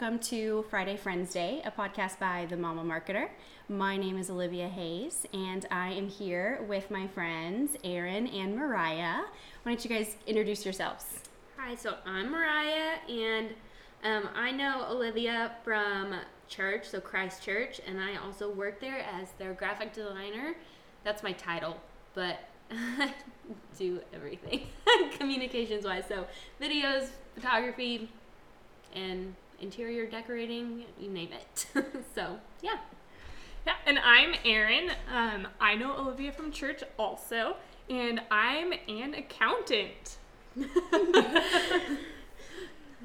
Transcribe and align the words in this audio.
welcome 0.00 0.20
to 0.20 0.64
Friday 0.70 0.96
Friends 0.96 1.32
Day, 1.32 1.60
a 1.64 1.72
podcast 1.72 2.20
by 2.20 2.46
the 2.48 2.56
Mama 2.56 2.84
Marketer. 2.84 3.30
My 3.68 3.96
name 3.96 4.16
is 4.16 4.30
Olivia 4.30 4.68
Hayes, 4.68 5.26
and 5.34 5.66
I 5.72 5.90
am 5.90 6.08
here 6.08 6.64
with 6.68 6.88
my 6.88 7.08
friends 7.08 7.72
Erin 7.82 8.28
and 8.28 8.54
Mariah. 8.54 9.22
Why 9.64 9.72
don't 9.72 9.84
you 9.84 9.90
guys 9.90 10.14
introduce 10.24 10.64
yourselves? 10.64 11.04
Hi, 11.56 11.74
so 11.74 11.96
I'm 12.06 12.30
Mariah, 12.30 12.98
and 13.08 13.48
um, 14.04 14.28
I 14.36 14.52
know 14.52 14.86
Olivia 14.88 15.56
from 15.64 16.14
church, 16.46 16.86
so 16.86 17.00
Christ 17.00 17.42
Church, 17.42 17.80
and 17.84 18.00
I 18.00 18.24
also 18.24 18.52
work 18.52 18.80
there 18.80 19.00
as 19.00 19.32
their 19.36 19.52
graphic 19.52 19.92
designer. 19.92 20.54
That's 21.02 21.24
my 21.24 21.32
title, 21.32 21.76
but 22.14 22.48
I 22.70 23.12
do 23.76 24.00
everything 24.14 24.68
communications 25.18 25.84
wise. 25.84 26.04
So 26.06 26.28
videos, 26.60 27.08
photography, 27.34 28.08
and 28.94 29.34
interior 29.60 30.06
decorating, 30.06 30.84
you 31.00 31.10
name 31.10 31.30
it. 31.32 31.66
so 32.14 32.38
yeah. 32.62 32.78
Yeah, 33.66 33.74
and 33.86 33.98
I'm 33.98 34.34
Erin. 34.44 34.90
Um, 35.12 35.48
I 35.60 35.74
know 35.74 35.96
Olivia 35.98 36.32
from 36.32 36.52
church 36.52 36.82
also, 36.98 37.56
and 37.90 38.20
I'm 38.30 38.72
an 38.88 39.14
accountant. 39.14 40.16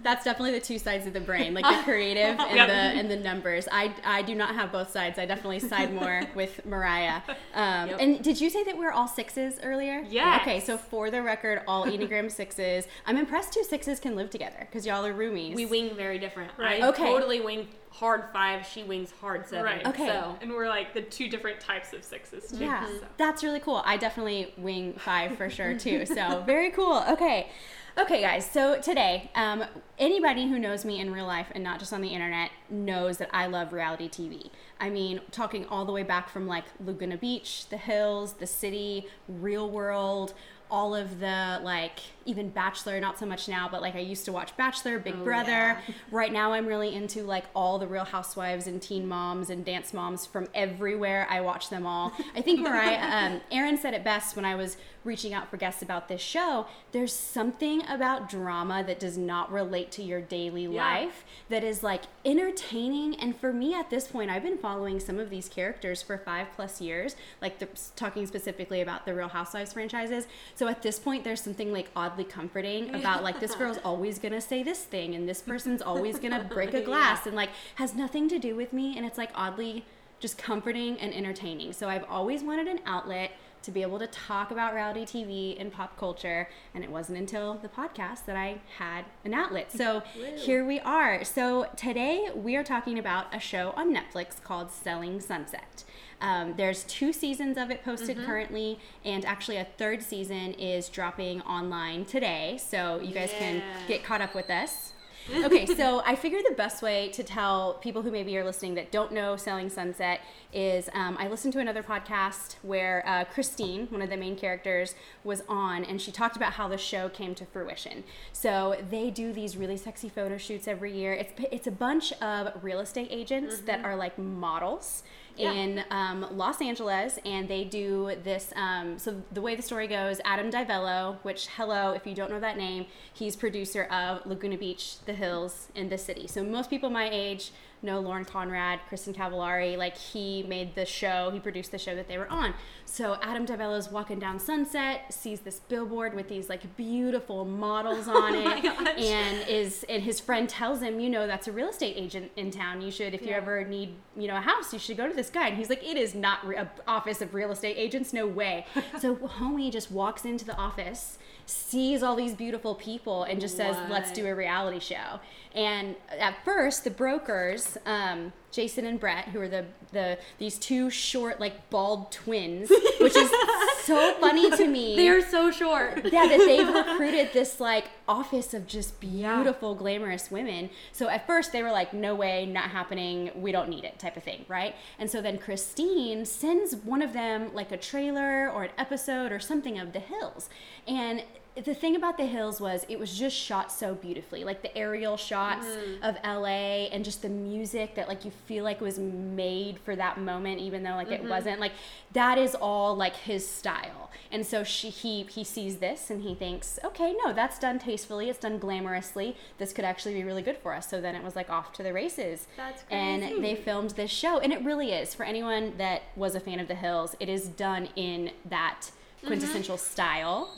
That's 0.03 0.23
definitely 0.25 0.51
the 0.59 0.65
two 0.65 0.77
sides 0.77 1.07
of 1.07 1.13
the 1.13 1.19
brain, 1.21 1.53
like 1.53 1.65
the 1.65 1.83
creative 1.83 2.39
and 2.39 2.55
Yep. 2.55 2.67
the 2.67 2.73
and 2.73 3.09
the 3.11 3.15
numbers. 3.15 3.67
I, 3.71 3.93
I 4.05 4.21
do 4.21 4.35
not 4.35 4.53
have 4.55 4.71
both 4.71 4.91
sides. 4.91 5.17
I 5.17 5.25
definitely 5.25 5.59
side 5.59 5.93
more 5.93 6.21
with 6.35 6.65
Mariah. 6.65 7.21
Um, 7.53 7.89
Yep. 7.89 7.97
And 8.01 8.23
did 8.23 8.39
you 8.41 8.49
say 8.49 8.63
that 8.63 8.77
we're 8.77 8.91
all 8.91 9.07
sixes 9.07 9.59
earlier? 9.63 10.03
Yeah. 10.07 10.39
Okay, 10.41 10.59
so 10.59 10.77
for 10.77 11.09
the 11.09 11.21
record, 11.21 11.61
all 11.67 11.85
Enneagram 11.85 12.31
sixes. 12.31 12.87
I'm 13.05 13.17
impressed 13.17 13.53
two 13.53 13.63
sixes 13.63 13.99
can 13.99 14.15
live 14.15 14.29
together 14.29 14.57
because 14.59 14.85
y'all 14.85 15.05
are 15.05 15.13
roomies. 15.13 15.55
We 15.55 15.65
wing 15.65 15.95
very 15.95 16.19
different. 16.19 16.51
Right. 16.57 16.83
I 16.83 16.87
Okay. 16.89 17.03
totally 17.05 17.39
wing 17.41 17.67
hard 17.89 18.23
five, 18.33 18.65
she 18.65 18.83
wings 18.83 19.11
hard 19.21 19.47
seven. 19.47 19.63
Right. 19.65 19.85
Okay. 19.87 20.07
So 20.07 20.35
And 20.41 20.51
we're 20.51 20.67
like 20.67 20.93
the 20.95 21.01
two 21.03 21.29
different 21.29 21.59
types 21.59 21.93
of 21.93 22.03
sixes 22.03 22.49
too. 22.51 22.57
Yeah, 22.65 22.85
so. 22.87 23.05
that's 23.17 23.43
really 23.43 23.59
cool. 23.59 23.83
I 23.85 23.97
definitely 23.97 24.51
wing 24.57 24.93
five 24.97 25.37
for 25.37 25.49
sure 25.49 25.77
too. 25.77 26.05
So 26.07 26.41
very 26.45 26.71
cool. 26.71 27.03
Okay. 27.09 27.49
Okay, 27.95 28.21
guys. 28.21 28.49
So 28.49 28.81
today, 28.81 29.29
um, 29.35 29.63
anybody 29.99 30.47
who 30.47 30.57
knows 30.57 30.83
me 30.83 30.99
in 30.99 31.13
real 31.13 31.27
life 31.27 31.47
and 31.53 31.63
not 31.63 31.77
just 31.77 31.93
on 31.93 32.01
the 32.01 32.07
internet 32.09 32.49
knows 32.69 33.17
that 33.19 33.29
I 33.31 33.45
love 33.45 33.71
reality 33.71 34.09
TV. 34.09 34.49
I 34.79 34.89
mean, 34.89 35.21
talking 35.29 35.67
all 35.67 35.85
the 35.85 35.91
way 35.91 36.01
back 36.01 36.27
from 36.27 36.47
like 36.47 36.65
Laguna 36.83 37.17
Beach, 37.17 37.67
The 37.69 37.77
Hills, 37.77 38.33
The 38.33 38.47
City, 38.47 39.05
Real 39.27 39.69
World, 39.69 40.33
all 40.71 40.95
of 40.95 41.19
the 41.19 41.59
like 41.61 41.99
even 42.25 42.49
Bachelor, 42.49 42.99
not 42.99 43.19
so 43.19 43.27
much 43.27 43.47
now, 43.47 43.69
but 43.71 43.79
like 43.83 43.93
I 43.95 43.99
used 43.99 44.25
to 44.25 44.31
watch 44.31 44.57
Bachelor, 44.57 44.97
Big 44.97 45.13
Oh, 45.19 45.23
Brother. 45.23 45.51
yeah. 45.51 45.79
Right 46.09 46.33
now, 46.33 46.53
I'm 46.53 46.65
really 46.65 46.95
into 46.95 47.21
like 47.21 47.45
all 47.55 47.77
the 47.77 47.85
Real 47.85 48.05
Housewives 48.05 48.65
and 48.65 48.81
Teen 48.81 49.07
Moms 49.07 49.51
and 49.51 49.63
Dance 49.63 49.93
Moms 49.93 50.25
from 50.25 50.47
everywhere. 50.55 51.27
I 51.29 51.41
watch 51.41 51.69
them 51.69 51.85
all. 51.85 52.11
I 52.35 52.41
think 52.41 52.59
Mariah, 52.67 53.33
um, 53.33 53.41
Erin 53.51 53.77
said 53.77 53.93
it 53.93 54.03
best 54.03 54.35
when 54.35 54.45
I 54.45 54.55
was 54.55 54.77
reaching 55.03 55.33
out 55.33 55.49
for 55.49 55.57
guests 55.57 55.81
about 55.81 56.07
this 56.07 56.21
show. 56.21 56.65
There's 56.91 57.11
something 57.13 57.85
about 57.87 58.29
drama 58.29 58.83
that 58.85 58.99
does 58.99 59.17
not 59.17 59.51
relate 59.51 59.91
to 59.93 60.03
your 60.03 60.21
daily 60.21 60.63
Yeah. 60.65 60.81
life 60.83 61.25
that 61.49 61.63
is 61.63 61.83
like 61.83 62.03
entertaining. 62.25 63.15
And 63.15 63.35
for 63.35 63.51
me 63.53 63.73
at 63.73 63.89
this 63.89 64.07
point, 64.07 64.29
I've 64.29 64.43
been 64.43 64.57
following 64.57 64.99
some 64.99 65.19
of 65.19 65.29
these 65.29 65.47
characters 65.49 66.01
for 66.01 66.17
five 66.17 66.47
plus 66.55 66.81
years, 66.81 67.15
like 67.41 67.59
the, 67.59 67.67
talking 67.95 68.25
specifically 68.27 68.81
about 68.81 69.05
the 69.05 69.13
Real 69.13 69.27
Housewives 69.27 69.73
franchises. 69.73 70.27
So 70.55 70.67
at 70.67 70.81
this 70.81 70.99
point, 70.99 71.23
there's 71.23 71.41
something 71.41 71.71
like 71.71 71.89
oddly 71.95 72.23
comforting 72.23 72.93
about 72.95 73.23
like 73.23 73.39
this 73.39 73.55
girl's 73.55 73.79
always 73.83 74.19
gonna 74.19 74.41
say 74.41 74.63
this 74.63 74.83
thing 74.83 75.15
and 75.15 75.27
this 75.27 75.41
person's 75.41 75.81
always 75.91 76.19
gonna 76.19 76.43
break 76.43 76.73
a 76.73 76.81
glass 76.81 77.25
and 77.25 77.35
like 77.35 77.49
has 77.75 77.93
nothing 77.95 78.27
to 78.29 78.39
do 78.39 78.55
with 78.55 78.73
me. 78.73 78.95
And 78.97 79.05
it's 79.05 79.17
like 79.17 79.31
oddly 79.35 79.85
just 80.19 80.37
comforting 80.37 80.97
and 80.99 81.13
entertaining. 81.13 81.73
So 81.73 81.89
I've 81.89 82.05
always 82.09 82.43
wanted 82.43 82.67
an 82.67 82.79
outlet 82.85 83.31
to 83.63 83.71
be 83.71 83.81
able 83.81 83.99
to 83.99 84.07
talk 84.07 84.51
about 84.51 84.73
reality 84.73 85.05
TV 85.05 85.59
and 85.59 85.71
pop 85.71 85.97
culture. 85.97 86.49
And 86.73 86.83
it 86.83 86.91
wasn't 86.91 87.17
until 87.17 87.55
the 87.55 87.67
podcast 87.69 88.25
that 88.25 88.35
I 88.35 88.61
had 88.77 89.05
an 89.25 89.33
outlet. 89.33 89.71
So 89.71 90.03
here 90.37 90.65
we 90.65 90.79
are. 90.81 91.23
So 91.23 91.67
today 91.75 92.29
we 92.35 92.55
are 92.55 92.63
talking 92.63 92.99
about 92.99 93.33
a 93.33 93.39
show 93.39 93.73
on 93.75 93.93
Netflix 93.95 94.41
called 94.41 94.71
Selling 94.71 95.19
Sunset. 95.19 95.83
Um, 96.21 96.53
there's 96.55 96.85
two 96.85 97.11
seasons 97.11 97.57
of 97.57 97.69
it 97.69 97.83
posted 97.83 98.17
currently, 98.25 98.79
and 99.03 99.25
actually 99.25 99.57
a 99.57 99.65
third 99.77 100.01
season 100.01 100.53
is 100.53 100.87
dropping 100.87 101.41
online 101.41 102.05
today. 102.05 102.57
So 102.65 103.01
you 103.01 103.13
guys 103.13 103.31
can 103.37 103.61
get 103.89 104.05
caught 104.05 104.21
up 104.21 104.33
with 104.33 104.49
us. 104.49 104.92
okay, 105.45 105.65
so 105.65 106.01
I 106.05 106.15
figure 106.15 106.39
the 106.47 106.55
best 106.55 106.81
way 106.81 107.09
to 107.09 107.23
tell 107.23 107.75
people 107.75 108.01
who 108.01 108.11
maybe 108.11 108.37
are 108.37 108.43
listening 108.43 108.75
that 108.75 108.91
don't 108.91 109.11
know 109.13 109.37
Selling 109.37 109.69
Sunset 109.69 110.21
is 110.51 110.89
um, 110.93 111.15
I 111.19 111.27
listened 111.27 111.53
to 111.53 111.59
another 111.59 111.81
podcast 111.81 112.55
where 112.61 113.03
uh, 113.07 113.23
Christine, 113.25 113.87
one 113.87 114.01
of 114.01 114.09
the 114.09 114.17
main 114.17 114.35
characters, 114.35 114.95
was 115.23 115.41
on 115.47 115.85
and 115.85 116.01
she 116.01 116.11
talked 116.11 116.35
about 116.35 116.53
how 116.53 116.67
the 116.67 116.77
show 116.77 117.07
came 117.09 117.35
to 117.35 117.45
fruition. 117.45 118.03
So 118.33 118.75
they 118.89 119.09
do 119.09 119.31
these 119.31 119.55
really 119.55 119.77
sexy 119.77 120.09
photo 120.09 120.37
shoots 120.37 120.67
every 120.67 120.91
year. 120.91 121.13
It's, 121.13 121.31
it's 121.51 121.67
a 121.67 121.71
bunch 121.71 122.11
of 122.13 122.61
real 122.61 122.79
estate 122.79 123.07
agents 123.09 123.59
that 123.61 123.83
are 123.85 123.95
like 123.95 124.17
models 124.19 125.03
in 125.37 125.83
um, 125.89 126.27
Los 126.31 126.61
Angeles, 126.61 127.19
and 127.25 127.47
they 127.47 127.63
do 127.63 128.15
this. 128.23 128.53
Um, 128.55 128.99
so 128.99 129.21
the 129.31 129.41
way 129.41 129.55
the 129.55 129.61
story 129.61 129.87
goes, 129.87 130.21
Adam 130.25 130.51
DiVello, 130.51 131.17
which 131.23 131.47
hello, 131.55 131.91
if 131.91 132.05
you 132.05 132.13
don't 132.13 132.29
know 132.29 132.39
that 132.39 132.57
name, 132.57 132.85
he's 133.13 133.35
producer 133.35 133.83
of 133.85 134.25
Laguna 134.25 134.57
Beach, 134.57 134.99
The 135.05 135.13
Hills, 135.13 135.69
and 135.75 135.89
The 135.89 135.97
City. 135.97 136.27
So 136.27 136.43
most 136.43 136.69
people 136.69 136.89
my 136.89 137.09
age 137.11 137.51
know 137.83 137.99
Lauren 137.99 138.25
Conrad, 138.25 138.79
Kristin 138.89 139.15
Cavallari. 139.15 139.77
Like 139.77 139.97
he 139.97 140.43
made 140.43 140.75
the 140.75 140.85
show, 140.85 141.29
he 141.31 141.39
produced 141.39 141.71
the 141.71 141.77
show 141.77 141.95
that 141.95 142.07
they 142.07 142.17
were 142.17 142.29
on. 142.29 142.53
So 142.85 143.17
Adam 143.21 143.45
DiVello's 143.45 143.89
walking 143.91 144.19
down 144.19 144.39
Sunset, 144.39 145.13
sees 145.13 145.41
this 145.41 145.59
billboard 145.59 146.13
with 146.13 146.29
these 146.29 146.49
like 146.49 146.75
beautiful 146.75 147.45
models 147.45 148.05
oh 148.07 148.21
on 148.21 148.35
it, 148.35 148.63
gosh. 148.63 148.99
and 148.99 149.47
is 149.47 149.85
and 149.89 150.03
his 150.03 150.19
friend 150.19 150.47
tells 150.47 150.81
him, 150.81 150.99
you 150.99 151.09
know, 151.09 151.27
that's 151.27 151.47
a 151.47 151.51
real 151.51 151.69
estate 151.69 151.95
agent 151.97 152.31
in 152.35 152.51
town. 152.51 152.81
You 152.81 152.91
should, 152.91 153.13
if 153.13 153.25
you 153.25 153.31
ever 153.31 153.65
need, 153.65 153.95
you 154.17 154.27
know, 154.27 154.37
a 154.37 154.41
house, 154.41 154.73
you 154.73 154.79
should 154.79 154.97
go 154.97 155.07
to 155.07 155.13
this 155.13 155.29
guy. 155.29 155.47
And 155.47 155.57
he's 155.57 155.69
like, 155.69 155.83
it 155.83 155.97
is 155.97 156.13
not 156.13 156.45
re- 156.45 156.57
a 156.57 156.69
office 156.87 157.21
of 157.21 157.33
real 157.33 157.51
estate 157.51 157.75
agents, 157.77 158.13
no 158.13 158.27
way. 158.27 158.65
so 158.99 159.15
homie 159.15 159.71
just 159.71 159.91
walks 159.91 160.25
into 160.25 160.45
the 160.45 160.55
office, 160.55 161.17
sees 161.45 162.03
all 162.03 162.15
these 162.15 162.33
beautiful 162.33 162.75
people, 162.75 163.23
and 163.23 163.39
just 163.41 163.57
says, 163.57 163.75
let's 163.89 164.11
do 164.11 164.25
a 164.27 164.35
reality 164.35 164.79
show. 164.79 165.19
And 165.55 165.95
at 166.09 166.43
first, 166.43 166.83
the 166.83 166.89
brokers, 166.89 167.77
um, 167.85 168.33
Jason 168.51 168.85
and 168.85 168.99
Brett, 168.99 169.29
who 169.29 169.39
are 169.41 169.47
the 169.47 169.65
the 169.91 170.17
these 170.39 170.57
two 170.57 170.89
short, 170.89 171.39
like 171.39 171.69
bald 171.69 172.11
twins, 172.11 172.69
which 172.99 173.15
is 173.15 173.31
so 173.83 174.15
funny 174.19 174.49
to 174.49 174.67
me. 174.67 174.95
They 174.95 175.09
are 175.09 175.21
so 175.21 175.51
short. 175.51 176.11
yeah, 176.11 176.25
that 176.25 176.39
they've 176.39 176.67
recruited 176.67 177.33
this 177.33 177.59
like 177.59 177.85
office 178.07 178.53
of 178.53 178.65
just 178.67 178.99
beautiful, 178.99 179.75
glamorous 179.75 180.31
women. 180.31 180.69
So 180.91 181.07
at 181.07 181.27
first 181.27 181.51
they 181.51 181.61
were 181.61 181.71
like, 181.71 181.93
no 181.93 182.15
way, 182.15 182.45
not 182.45 182.65
happening, 182.71 183.31
we 183.35 183.51
don't 183.51 183.69
need 183.69 183.83
it, 183.83 183.99
type 183.99 184.17
of 184.17 184.23
thing, 184.23 184.45
right? 184.47 184.75
And 184.99 185.09
so 185.09 185.21
then 185.21 185.37
Christine 185.37 186.25
sends 186.25 186.75
one 186.75 187.01
of 187.01 187.13
them 187.13 187.53
like 187.53 187.71
a 187.71 187.77
trailer 187.77 188.49
or 188.49 188.63
an 188.63 188.71
episode 188.77 189.31
or 189.31 189.39
something 189.39 189.79
of 189.79 189.93
The 189.93 189.99
Hills. 189.99 190.49
And 190.87 191.23
the 191.55 191.73
thing 191.75 191.95
about 191.95 192.17
the 192.17 192.25
hills 192.25 192.59
was 192.59 192.85
it 192.89 192.97
was 192.97 193.17
just 193.17 193.35
shot 193.35 193.71
so 193.71 193.93
beautifully 193.93 194.43
like 194.43 194.61
the 194.63 194.75
aerial 194.75 195.17
shots 195.17 195.65
mm. 195.65 196.01
of 196.01 196.17
la 196.23 196.47
and 196.47 197.05
just 197.05 197.21
the 197.21 197.29
music 197.29 197.95
that 197.95 198.07
like 198.07 198.25
you 198.25 198.31
feel 198.47 198.63
like 198.63 198.81
was 198.81 198.97
made 198.97 199.77
for 199.79 199.95
that 199.95 200.19
moment 200.19 200.59
even 200.59 200.83
though 200.83 200.95
like 200.95 201.11
it 201.11 201.21
mm-hmm. 201.21 201.29
wasn't 201.29 201.59
like 201.59 201.73
that 202.13 202.37
is 202.37 202.55
all 202.55 202.95
like 202.95 203.15
his 203.15 203.47
style. 203.47 204.11
And 204.31 204.45
so 204.45 204.63
she 204.63 204.89
he 204.89 205.23
he 205.23 205.43
sees 205.43 205.77
this 205.77 206.09
and 206.09 206.21
he 206.21 206.33
thinks 206.33 206.79
okay 206.83 207.13
no 207.23 207.33
that's 207.33 207.59
done 207.59 207.79
tastefully 207.79 208.29
it's 208.29 208.39
done 208.39 208.59
glamorously 208.59 209.35
this 209.57 209.73
could 209.73 209.85
actually 209.85 210.13
be 210.13 210.23
really 210.23 210.41
good 210.41 210.57
for 210.57 210.73
us. 210.73 210.89
So 210.89 211.01
then 211.01 211.15
it 211.15 211.23
was 211.23 211.35
like 211.35 211.49
off 211.49 211.73
to 211.73 211.83
the 211.83 211.93
races. 211.93 212.47
That's 212.57 212.83
and 212.89 213.43
they 213.43 213.55
filmed 213.55 213.91
this 213.91 214.11
show 214.11 214.39
and 214.39 214.53
it 214.53 214.63
really 214.63 214.91
is. 214.91 215.13
For 215.13 215.23
anyone 215.23 215.73
that 215.77 216.03
was 216.15 216.35
a 216.35 216.39
fan 216.39 216.59
of 216.59 216.67
the 216.67 216.75
hills 216.75 217.15
it 217.19 217.29
is 217.29 217.47
done 217.47 217.89
in 217.95 218.31
that 218.45 218.81
mm-hmm. 218.85 219.27
quintessential 219.27 219.77
style 219.77 220.49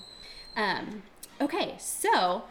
um, 0.55 1.03
okay, 1.41 1.75
so 1.77 2.43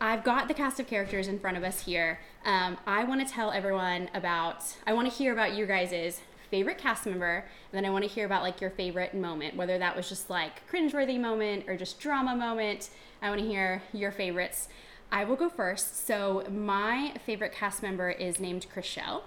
I've 0.00 0.22
got 0.22 0.48
the 0.48 0.54
cast 0.54 0.78
of 0.78 0.86
characters 0.86 1.26
in 1.28 1.38
front 1.38 1.56
of 1.56 1.64
us 1.64 1.84
here. 1.84 2.20
Um, 2.44 2.78
I 2.86 3.04
want 3.04 3.26
to 3.26 3.32
tell 3.32 3.50
everyone 3.50 4.08
about, 4.14 4.64
I 4.86 4.92
want 4.92 5.10
to 5.10 5.14
hear 5.14 5.32
about 5.32 5.54
you 5.54 5.66
guys' 5.66 6.20
favorite 6.50 6.78
cast 6.78 7.04
member, 7.04 7.44
and 7.72 7.76
then 7.76 7.84
I 7.84 7.90
want 7.90 8.04
to 8.04 8.10
hear 8.10 8.24
about 8.24 8.42
like 8.42 8.60
your 8.60 8.70
favorite 8.70 9.12
moment, 9.12 9.56
whether 9.56 9.78
that 9.78 9.96
was 9.96 10.08
just 10.08 10.30
like 10.30 10.68
cringeworthy 10.70 11.20
moment 11.20 11.64
or 11.68 11.76
just 11.76 11.98
drama 11.98 12.36
moment. 12.36 12.90
I 13.20 13.28
want 13.28 13.40
to 13.40 13.46
hear 13.46 13.82
your 13.92 14.12
favorites. 14.12 14.68
I 15.10 15.24
will 15.24 15.36
go 15.36 15.48
first. 15.48 16.06
So 16.06 16.44
my 16.50 17.14
favorite 17.26 17.52
cast 17.52 17.82
member 17.82 18.10
is 18.10 18.38
named 18.38 18.66
Chrishell. 18.72 19.22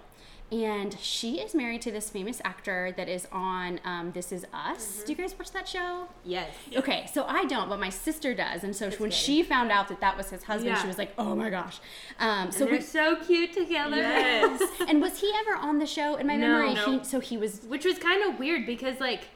And 0.52 0.98
she 1.00 1.40
is 1.40 1.56
married 1.56 1.82
to 1.84 1.92
this 1.92 2.10
famous 2.10 2.42
actor 2.44 2.94
that 2.98 3.08
is 3.08 3.28
on 3.32 3.80
um, 3.86 4.12
This 4.12 4.32
Is 4.32 4.46
Us. 4.54 5.02
Do 5.06 5.14
you 5.14 5.18
guys 5.18 5.34
watch 5.38 5.52
that 5.52 5.68
show? 5.68 6.08
Yes. 6.26 6.54
Okay, 6.76 7.06
so 7.14 7.24
I 7.26 7.46
don't, 7.46 7.70
but 7.70 7.80
my 7.80 7.90
sister 7.90 8.34
does, 8.34 8.64
and 8.64 8.76
so 8.76 8.90
when 8.92 9.10
good. 9.10 9.14
she 9.14 9.44
found 9.44 9.72
out 9.72 9.88
that 9.88 10.02
that 10.02 10.18
was 10.18 10.30
his 10.30 10.44
husband, 10.44 10.76
Yeah. 10.76 10.82
she 10.82 10.88
was 10.88 10.98
like, 10.98 11.14
"Oh 11.18 11.36
my 11.36 11.50
gosh!" 11.50 11.80
Um, 12.20 12.52
so 12.52 12.66
They're 12.66 12.74
we, 12.76 12.82
so 12.82 13.16
cute 13.16 13.54
together. 13.54 13.96
Yes. 13.98 14.62
and 14.88 15.02
was 15.02 15.22
he 15.22 15.32
ever 15.42 15.56
on 15.56 15.80
the 15.80 15.86
show? 15.86 16.16
In 16.16 16.28
my 16.28 16.36
No. 16.36 16.48
memory, 16.48 16.74
No. 16.74 17.00
he 17.00 17.04
so 17.06 17.20
he 17.22 17.38
was. 17.38 17.62
Which 17.68 17.86
was 17.86 17.98
kind 17.98 18.22
of 18.24 18.38
weird 18.40 18.66
because 18.66 19.00
like 19.00 19.30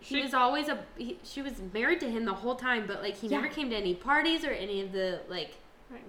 he 0.00 0.16
She- 0.16 0.22
was 0.22 0.34
always 0.34 0.68
a 0.68 0.84
he, 0.98 1.18
she 1.22 1.40
was 1.42 1.54
married 1.72 2.00
to 2.00 2.10
him 2.10 2.24
the 2.26 2.34
whole 2.34 2.54
time, 2.56 2.86
but 2.86 3.02
like 3.02 3.16
he 3.16 3.28
Yeah. 3.28 3.38
never 3.40 3.48
came 3.48 3.70
to 3.70 3.76
any 3.76 3.94
parties 3.94 4.44
or 4.44 4.50
any 4.50 4.82
of 4.82 4.92
the 4.92 5.20
like 5.28 5.54
Right. 5.90 6.02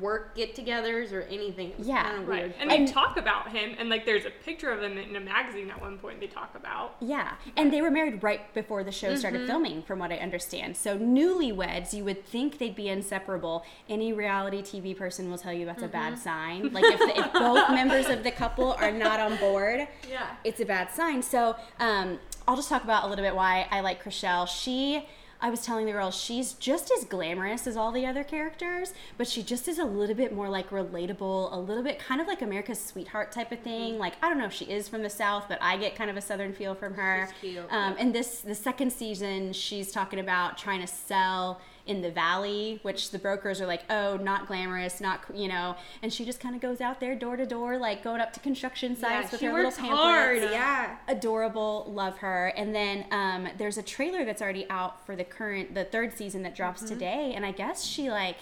Work 0.00 0.36
get-togethers 0.36 1.12
or 1.12 1.22
anything. 1.22 1.70
It 1.70 1.78
was 1.78 1.88
Yeah. 1.88 2.02
kinda 2.02 2.20
Right. 2.26 2.42
weird. 2.42 2.54
And 2.60 2.70
And- 2.70 2.86
they 2.86 2.92
talk 2.92 3.16
about 3.16 3.48
him, 3.52 3.74
and 3.78 3.88
like 3.88 4.04
there's 4.04 4.26
a 4.26 4.30
picture 4.30 4.70
of 4.70 4.82
him 4.82 4.98
in 4.98 5.16
a 5.16 5.20
magazine 5.20 5.70
at 5.70 5.80
one 5.80 5.96
point 5.98 6.20
they 6.20 6.26
talk 6.26 6.54
about. 6.54 6.96
Yeah, 7.00 7.32
and 7.56 7.72
they 7.72 7.80
were 7.80 7.90
married 7.90 8.22
right 8.22 8.52
before 8.52 8.84
the 8.84 8.92
show 8.92 9.14
started 9.14 9.46
filming, 9.46 9.82
from 9.82 9.98
what 9.98 10.12
I 10.12 10.16
understand. 10.18 10.76
So 10.76 10.98
newlyweds, 10.98 11.94
you 11.94 12.04
would 12.04 12.24
think 12.26 12.58
they'd 12.58 12.74
be 12.76 12.88
inseparable. 12.88 13.64
Any 13.88 14.12
reality 14.12 14.62
TV 14.62 14.94
person 14.94 15.30
will 15.30 15.38
tell 15.38 15.52
you 15.54 15.64
that's 15.64 15.82
a 15.82 15.88
bad 15.88 16.18
sign. 16.18 16.70
Like 16.72 16.84
if, 16.84 16.98
the, 16.98 17.18
if 17.20 17.32
both 17.32 17.70
members 17.70 18.08
of 18.08 18.22
the 18.24 18.30
couple 18.30 18.72
are 18.74 18.90
not 18.92 19.20
on 19.20 19.36
board, 19.38 19.88
Yeah. 20.08 20.26
it's 20.44 20.60
a 20.60 20.66
bad 20.66 20.90
sign. 20.92 21.22
So 21.22 21.56
um, 21.80 22.18
I'll 22.46 22.56
just 22.56 22.68
talk 22.68 22.84
about 22.84 23.04
a 23.04 23.06
little 23.06 23.24
bit 23.24 23.34
why 23.34 23.66
I 23.70 23.80
like 23.80 24.02
Chrishell. 24.04 24.46
She, 24.48 25.06
I 25.40 25.50
was 25.50 25.62
telling 25.62 25.86
the 25.86 25.92
girls, 25.92 26.16
she's 26.16 26.54
just 26.54 26.90
as 26.96 27.04
glamorous 27.04 27.66
as 27.66 27.76
all 27.76 27.92
the 27.92 28.04
other 28.04 28.24
characters, 28.24 28.92
but 29.16 29.28
she 29.28 29.42
just 29.42 29.68
is 29.68 29.78
a 29.78 29.84
little 29.84 30.16
bit 30.16 30.34
more 30.34 30.48
like 30.48 30.70
relatable, 30.70 31.52
a 31.52 31.56
little 31.56 31.84
bit 31.84 31.98
kind 31.98 32.20
of 32.20 32.26
like 32.26 32.42
America's 32.42 32.82
sweetheart 32.84 33.30
type 33.30 33.52
of 33.52 33.60
thing. 33.60 33.98
Like 33.98 34.14
I 34.22 34.28
don't 34.28 34.38
know 34.38 34.46
if 34.46 34.52
she 34.52 34.64
is 34.64 34.88
from 34.88 35.02
the 35.02 35.10
South, 35.10 35.44
but 35.48 35.58
I 35.62 35.76
get 35.76 35.94
kind 35.94 36.10
of 36.10 36.16
a 36.16 36.20
Southern 36.20 36.52
feel 36.52 36.74
from 36.74 36.94
her. 36.94 37.28
She's 37.40 37.52
cute. 37.52 37.72
Um, 37.72 37.94
and 37.98 38.14
this, 38.14 38.40
the 38.40 38.54
second 38.54 38.92
season, 38.92 39.52
she's 39.52 39.92
talking 39.92 40.18
about 40.18 40.58
trying 40.58 40.80
to 40.80 40.86
sell 40.86 41.60
in 41.88 42.02
the 42.02 42.10
valley, 42.10 42.78
which 42.82 43.10
the 43.10 43.18
brokers 43.18 43.60
are 43.60 43.66
like, 43.66 43.82
oh, 43.90 44.16
not 44.16 44.46
glamorous, 44.46 45.00
not 45.00 45.20
you 45.34 45.48
know, 45.48 45.74
and 46.02 46.12
she 46.12 46.24
just 46.24 46.38
kind 46.38 46.54
of 46.54 46.60
goes 46.60 46.80
out 46.80 47.00
there 47.00 47.14
door 47.14 47.36
to 47.36 47.46
door, 47.46 47.78
like 47.78 48.04
going 48.04 48.20
up 48.20 48.32
to 48.34 48.40
construction 48.40 48.92
yeah, 49.00 49.20
sites 49.22 49.32
with 49.32 49.40
she 49.40 49.46
her 49.46 49.52
little 49.52 49.66
works 49.66 49.78
pamphlets 49.78 50.00
hard. 50.02 50.42
Yeah. 50.42 50.96
adorable 51.08 51.86
love 51.88 52.18
her 52.18 52.48
and 52.56 52.74
then 52.74 53.06
um, 53.10 53.48
there's 53.58 53.78
a 53.78 53.82
trailer 53.82 54.24
that's 54.24 54.40
already 54.42 54.66
out 54.70 55.04
for 55.06 55.16
the 55.16 55.24
current 55.24 55.74
the 55.74 55.84
third 55.84 56.16
season 56.16 56.42
that 56.42 56.54
drops 56.54 56.82
Mm-hmm. 56.82 56.94
today 56.94 57.32
and 57.34 57.44
i 57.46 57.50
guess 57.50 57.84
she 57.84 58.10
like 58.10 58.36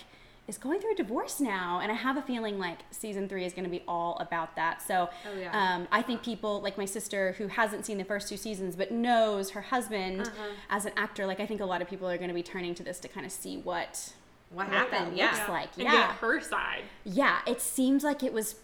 is 0.48 0.58
going 0.58 0.80
through 0.80 0.92
a 0.92 0.96
divorce 0.96 1.40
now 1.40 1.80
and 1.82 1.90
i 1.90 1.94
have 1.94 2.16
a 2.16 2.22
feeling 2.22 2.58
like 2.58 2.78
season 2.90 3.28
three 3.28 3.44
is 3.44 3.52
going 3.52 3.64
to 3.64 3.70
be 3.70 3.82
all 3.88 4.16
about 4.20 4.54
that 4.56 4.80
so 4.80 5.08
Oh, 5.26 5.38
yeah. 5.38 5.50
um, 5.74 5.88
i 5.90 6.02
think 6.02 6.22
people 6.22 6.60
like 6.60 6.78
my 6.78 6.84
sister 6.84 7.32
who 7.38 7.48
hasn't 7.48 7.84
seen 7.84 7.98
the 7.98 8.04
first 8.04 8.28
two 8.28 8.36
seasons 8.36 8.76
but 8.76 8.90
knows 8.92 9.50
her 9.50 9.60
husband 9.62 10.20
Uh-huh. 10.22 10.48
as 10.70 10.84
an 10.86 10.92
actor 10.96 11.26
like 11.26 11.40
i 11.40 11.46
think 11.46 11.60
a 11.60 11.64
lot 11.66 11.82
of 11.82 11.88
people 11.88 12.08
are 12.08 12.16
going 12.16 12.28
to 12.28 12.34
be 12.34 12.42
turning 12.42 12.74
to 12.76 12.82
this 12.84 12.98
to 13.00 13.08
kind 13.08 13.26
of 13.26 13.32
see 13.32 13.56
what 13.58 14.12
What 14.50 14.68
happened? 14.68 15.16
looks 15.16 15.48
like 15.48 15.70
And 15.76 15.82
yeah 15.84 16.12
her 16.14 16.40
side. 16.40 16.82
yeah 17.04 17.38
it 17.46 17.60
seems 17.60 18.04
like 18.04 18.22
it 18.22 18.32
was 18.32 18.56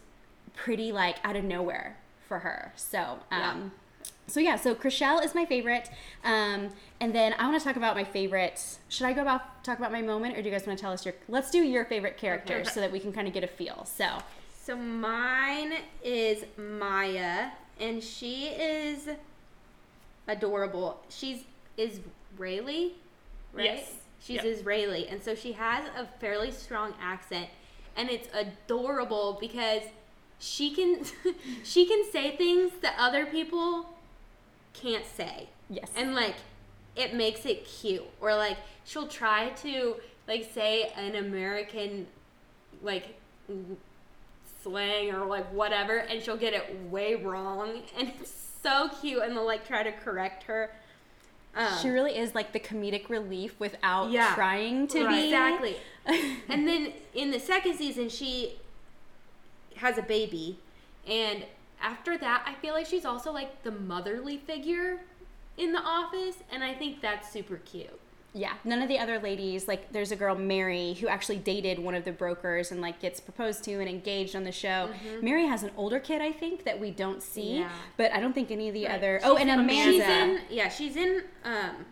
pretty 0.55 0.93
like 0.93 1.17
out 1.25 1.35
of 1.37 1.45
nowhere 1.45 1.97
for 2.29 2.41
her 2.41 2.73
so 2.77 3.19
Yeah. 3.31 3.57
So 4.27 4.41
yeah 4.41 4.57
so 4.57 4.75
Chrishell 4.75 5.25
is 5.25 5.35
my 5.35 5.45
favorite 5.45 5.91
um 6.25 6.71
and 7.01 7.15
then 7.15 7.35
i 7.39 7.47
want 7.47 7.59
to 7.61 7.65
talk 7.65 7.77
about 7.77 7.95
my 7.97 8.05
favorite 8.05 8.79
should 8.89 9.07
i 9.07 9.13
go 9.13 9.21
about 9.23 9.63
talk 9.65 9.79
about 9.79 9.93
my 9.93 10.01
moment 10.01 10.37
or 10.37 10.43
do 10.43 10.49
you 10.49 10.55
guys 10.55 10.67
want 10.67 10.79
to 10.79 10.83
tell 10.83 10.93
us 10.93 11.05
your 11.05 11.15
let's 11.29 11.51
do 11.51 11.59
your 11.59 11.85
favorite 11.85 12.17
character 12.17 12.61
Okay. 12.61 12.71
so 12.71 12.81
that 12.81 12.91
we 12.93 12.99
can 13.01 13.13
kind 13.13 13.27
of 13.29 13.35
get 13.35 13.45
a 13.45 13.49
feel 13.49 13.85
so 13.85 14.19
So 14.65 14.77
mine 14.77 15.75
is 16.05 16.45
Maya, 16.57 17.51
and 17.81 18.03
she 18.03 18.47
is 18.47 19.09
adorable. 20.29 21.01
She's 21.09 21.45
Israeli, 21.77 22.95
right? 23.53 23.65
Yes. 23.65 23.93
She's 24.21 24.37
Yep. 24.37 24.45
Israeli, 24.45 25.09
and 25.09 25.21
so 25.21 25.35
she 25.35 25.53
has 25.53 25.85
a 25.99 26.07
fairly 26.21 26.53
strong 26.53 26.95
accent, 27.03 27.49
and 27.97 28.09
it's 28.09 28.29
adorable 28.33 29.37
because 29.41 29.83
she 30.43 30.75
can 30.75 31.05
she 31.63 31.87
can 31.87 32.03
say 32.11 32.37
things 32.37 32.73
that 32.83 32.95
other 32.99 33.25
people 33.27 33.87
can't 34.75 35.07
say. 35.07 35.49
Yes. 35.71 35.89
And 35.97 36.15
like 36.15 36.35
it 36.97 37.15
makes 37.15 37.47
it 37.47 37.65
cute. 37.65 38.03
Or 38.21 38.35
like 38.35 38.59
she'll 38.85 39.07
try 39.09 39.51
to 39.63 39.97
like 40.27 40.51
say 40.53 40.91
an 40.97 41.15
american 41.15 42.07
like 42.83 43.19
slang 44.63 45.13
or 45.13 45.25
like 45.27 45.47
whatever 45.53 45.99
and 45.99 46.23
she'll 46.23 46.37
get 46.37 46.53
it 46.53 46.77
way 46.91 47.15
wrong. 47.15 47.83
And 47.99 48.09
it's 48.21 48.33
so 48.63 48.89
cute. 49.01 49.23
And 49.23 49.37
they'll 49.37 49.47
like 49.47 49.67
try 49.67 49.83
to 49.83 49.93
correct 49.93 50.45
her. 50.45 50.71
Um, 51.55 51.69
she 51.83 51.89
really 51.91 52.17
is 52.17 52.35
like 52.35 52.53
the 52.53 52.61
comedic 52.61 53.09
relief 53.11 53.55
without 53.61 54.11
Yeah. 54.11 54.35
trying 54.35 54.89
to 54.89 55.05
Right. 55.05 55.15
be 55.15 55.25
exactly. 55.27 55.77
And 56.49 56.67
then 56.67 56.93
in 57.15 57.31
the 57.31 57.39
second 57.39 57.77
season 57.77 58.09
she 58.09 58.57
has 59.83 59.99
a 59.99 60.03
baby 60.03 60.59
and 61.07 61.45
after 61.83 62.17
that 62.17 62.43
i 62.47 62.55
feel 62.55 62.73
like 62.73 62.87
she's 62.87 63.05
also 63.05 63.33
like 63.33 63.63
the 63.65 63.71
motherly 63.73 64.39
figure 64.39 65.01
in 65.59 65.73
the 65.73 65.81
office 65.81 66.37
and 66.53 66.63
i 66.63 66.73
think 66.73 67.01
that's 67.03 67.31
super 67.31 67.57
cute 67.57 67.99
Yeah, 68.35 68.55
none 68.65 68.81
of 68.81 68.89
the 68.89 68.99
other 68.99 69.19
ladies, 69.19 69.69
like 69.69 69.93
there's 69.93 70.11
a 70.11 70.17
girl, 70.17 70.35
Mary, 70.35 70.95
who 70.99 71.07
actually 71.07 71.37
dated 71.37 71.79
one 71.79 71.95
of 71.95 72.05
the 72.07 72.13
brokers 72.13 72.71
and 72.73 72.81
like 72.81 72.99
gets 72.99 73.21
proposed 73.21 73.63
to 73.65 73.73
and 73.79 73.87
engaged 73.91 74.35
on 74.35 74.45
the 74.45 74.53
show. 74.53 74.89
Mary 75.21 75.45
has 75.47 75.63
an 75.63 75.71
older 75.77 76.01
kid, 76.01 76.23
I 76.23 76.33
think, 76.33 76.65
that 76.65 76.81
we 76.81 76.91
don't 76.93 77.23
see, 77.23 77.59
Yeah. 77.59 77.69
but 77.99 78.11
I 78.11 78.21
don't 78.21 78.33
think 78.33 78.51
any 78.51 78.69
of 78.69 78.75
the 78.75 78.87
Right. 78.87 78.95
other. 78.97 79.21
Oh, 79.23 79.37
and 79.37 79.51
She's 79.51 79.59
Amanda. 79.59 79.93
She's 79.93 80.09
in 80.09 80.41
yeah, 80.59 80.69
she's 80.71 80.97
in 80.97 81.25
um 81.45 81.85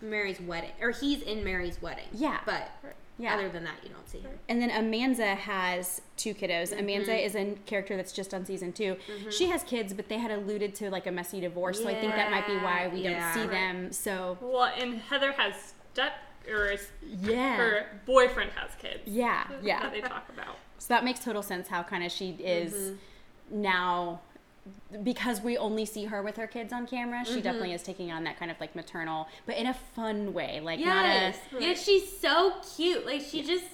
Mary's 0.00 0.40
wedding 0.40 0.72
or 0.80 0.92
he's 0.92 1.20
in 1.20 1.44
Mary's 1.44 1.82
wedding. 1.82 2.08
Yeah. 2.10 2.38
But 2.46 2.70
Yeah. 3.18 3.34
other 3.34 3.48
than 3.48 3.64
that 3.64 3.76
you 3.82 3.88
don't 3.88 4.08
see 4.08 4.20
her. 4.20 4.30
And 4.48 4.60
then 4.60 4.70
Amanda 4.70 5.34
has 5.34 6.02
two 6.16 6.34
kiddos. 6.34 6.72
Amanda 6.78 7.12
Mm-hmm. 7.12 7.26
is 7.26 7.34
a 7.34 7.54
character 7.64 7.96
that's 7.96 8.12
just 8.12 8.34
on 8.34 8.44
season 8.44 8.72
2 8.72 8.96
She 9.30 9.46
has 9.48 9.62
kids, 9.62 9.94
but 9.94 10.08
they 10.08 10.18
had 10.18 10.30
alluded 10.30 10.74
to 10.76 10.90
like 10.90 11.06
a 11.06 11.10
messy 11.10 11.40
divorce, 11.40 11.80
so 11.82 11.88
I 11.88 11.94
think 11.94 12.14
that 12.14 12.30
might 12.30 12.46
be 12.46 12.56
why 12.56 12.88
we 12.92 13.00
Yeah. 13.00 13.34
don't 13.34 13.42
see 13.42 13.48
them. 13.48 13.92
So 13.92 14.36
Well, 14.40 14.70
and 14.78 14.98
Heather 15.00 15.32
has 15.32 15.74
step 15.92 16.12
or 16.48 16.76
yeah, 17.22 17.56
her 17.56 17.86
boyfriend 18.04 18.50
has 18.52 18.70
kids. 18.78 19.00
yeah, 19.06 19.44
yeah. 19.62 19.80
That 19.80 19.92
they 19.92 20.00
talk 20.02 20.28
about. 20.28 20.58
So 20.78 20.88
that 20.94 21.02
makes 21.04 21.20
total 21.24 21.42
sense 21.42 21.68
how 21.68 21.82
kind 21.82 22.04
of 22.04 22.12
she 22.12 22.30
is 22.32 22.72
Mm-hmm. 22.74 23.62
now 23.62 24.20
because 25.02 25.40
we 25.40 25.56
only 25.58 25.84
see 25.84 26.04
her 26.04 26.22
with 26.22 26.36
her 26.36 26.46
kids 26.46 26.72
on 26.72 26.86
camera. 26.86 27.22
Mm-hmm. 27.24 27.34
She 27.34 27.40
definitely 27.40 27.72
is 27.72 27.82
taking 27.82 28.10
on 28.12 28.24
that 28.24 28.38
kind 28.38 28.50
of 28.50 28.58
like 28.60 28.74
maternal, 28.76 29.28
but 29.46 29.56
in 29.56 29.66
a 29.66 29.74
fun 29.74 30.32
way, 30.32 30.60
like 30.60 30.78
Yes. 30.80 31.38
not 31.52 31.62
Yeah, 31.62 31.74
she's 31.74 32.18
so 32.18 32.54
cute. 32.76 33.04
Like 33.06 33.22
she 33.22 33.42
just 33.42 33.64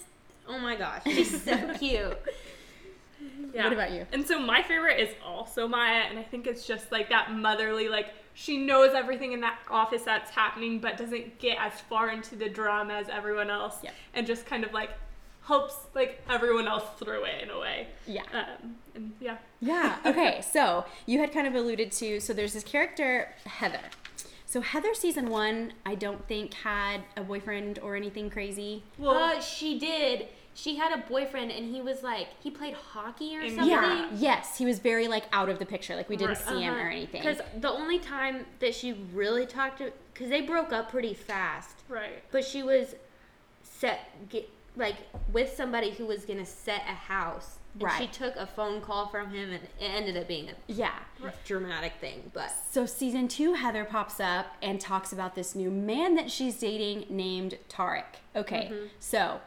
oh 0.49 0.59
my 0.59 0.77
gosh, 0.77 1.03
she's 1.07 1.43
so 1.43 1.75
cute. 1.79 2.19
Yeah. 3.55 3.65
What 3.65 3.73
about 3.75 3.93
you? 3.93 4.07
And 4.13 4.27
so 4.27 4.39
my 4.41 4.63
favorite 4.63 4.99
is 4.99 5.11
also 5.25 5.69
Maya, 5.69 6.05
and 6.09 6.19
I 6.19 6.23
think 6.23 6.47
it's 6.47 6.67
just 6.67 6.91
like 6.91 7.11
that 7.11 7.33
motherly, 7.33 7.89
like 7.89 8.15
she 8.35 8.57
knows 8.57 8.95
everything 8.95 9.33
in 9.33 9.41
that 9.43 9.59
office 9.71 10.03
that's 10.03 10.31
happening, 10.31 10.79
but 10.79 10.97
doesn't 10.97 11.39
get 11.39 11.59
as 11.61 11.79
far 11.83 12.09
into 12.09 12.35
the 12.35 12.49
drama 12.49 12.95
as 12.95 13.09
everyone 13.11 13.51
else, 13.51 13.77
Yep. 13.83 13.93
and 14.15 14.27
just 14.27 14.47
kind 14.47 14.65
of 14.65 14.73
like 14.73 14.91
helps 15.53 15.77
like 15.95 16.19
everyone 16.31 16.67
else 16.67 16.85
through 16.99 17.25
it 17.25 17.43
in 17.43 17.51
a 17.51 17.59
way. 17.61 17.87
yeah. 18.07 18.23
Um, 18.33 18.77
and 18.95 19.13
yeah, 19.21 19.37
Yeah. 19.61 19.97
Okay. 20.07 20.41
So 20.53 20.85
you 21.07 21.19
had 21.21 21.31
kind 21.33 21.47
of 21.47 21.55
alluded 21.55 21.93
to. 21.93 22.21
So 22.21 22.33
there's 22.33 22.55
this 22.55 22.65
character 22.65 23.29
Heather. 23.45 23.81
So 24.47 24.61
Heather 24.63 24.95
season 24.95 25.29
one, 25.29 25.73
I 25.85 25.95
don't 25.95 26.27
think 26.27 26.55
had 26.55 27.03
a 27.17 27.23
boyfriend 27.23 27.79
or 27.83 27.97
anything 27.97 28.31
crazy. 28.31 28.83
well, 28.99 29.37
uh, 29.37 29.41
she 29.41 29.79
did. 29.79 30.29
She 30.55 30.77
had 30.77 30.93
a 30.93 31.03
boyfriend 31.09 31.51
and 31.51 31.75
he 31.75 31.81
was 31.83 32.03
like 32.03 32.29
he 32.43 32.51
played 32.51 32.75
hockey 32.75 33.37
or 33.37 33.47
something. 33.49 33.67
Yeah. 33.69 34.09
Yes, 34.15 34.57
he 34.59 34.65
was 34.67 34.79
very 34.79 35.07
like 35.09 35.25
out 35.33 35.49
of 35.51 35.59
the 35.59 35.67
picture. 35.67 35.95
Like 35.97 36.09
we 36.09 36.17
didn't 36.17 36.39
Right. 36.39 36.49
see 36.49 36.63
him 36.63 36.75
or 36.75 36.89
anything. 36.89 37.21
Because 37.23 37.41
the 37.61 37.71
only 37.71 37.99
time 37.99 38.47
that 38.61 38.75
she 38.75 38.95
really 39.15 39.47
talked 39.47 39.79
to, 39.79 39.93
because 40.15 40.29
they 40.31 40.41
broke 40.43 40.73
up 40.73 40.91
pretty 40.91 41.15
fast, 41.15 41.77
right. 41.89 42.23
but 42.31 42.43
she 42.45 42.63
was 42.63 42.95
set 43.63 44.01
get 44.29 44.49
like 44.77 44.97
with 45.33 45.53
somebody 45.55 45.91
who 45.91 46.07
was 46.07 46.25
gonna 46.25 46.47
set 46.47 46.83
a 46.89 46.95
house. 46.95 47.59
And 47.81 47.91
she 47.99 48.07
took 48.07 48.37
a 48.37 48.47
phone 48.47 48.83
call 48.83 49.09
from 49.09 49.31
him, 49.31 49.51
and 49.51 49.63
it 49.65 49.71
ended 49.81 50.17
up 50.19 50.29
being 50.29 50.51
a 50.51 50.53
Yeah. 50.67 50.99
dramatic 51.45 51.95
thing. 52.01 52.31
But 52.35 52.51
So 52.71 52.85
season 52.85 53.29
two, 53.29 53.55
Heather 53.55 53.85
pops 53.87 54.21
up 54.21 54.57
and 54.61 54.79
talks 54.79 55.11
about 55.11 55.35
this 55.35 55.55
new 55.55 55.71
man 55.71 56.15
that 56.17 56.31
she's 56.31 56.59
dating 56.59 57.07
named 57.09 57.59
Tarek. 57.71 58.21
Okay, 58.37 58.69
mm-hmm. 58.71 58.87
so 59.01 59.41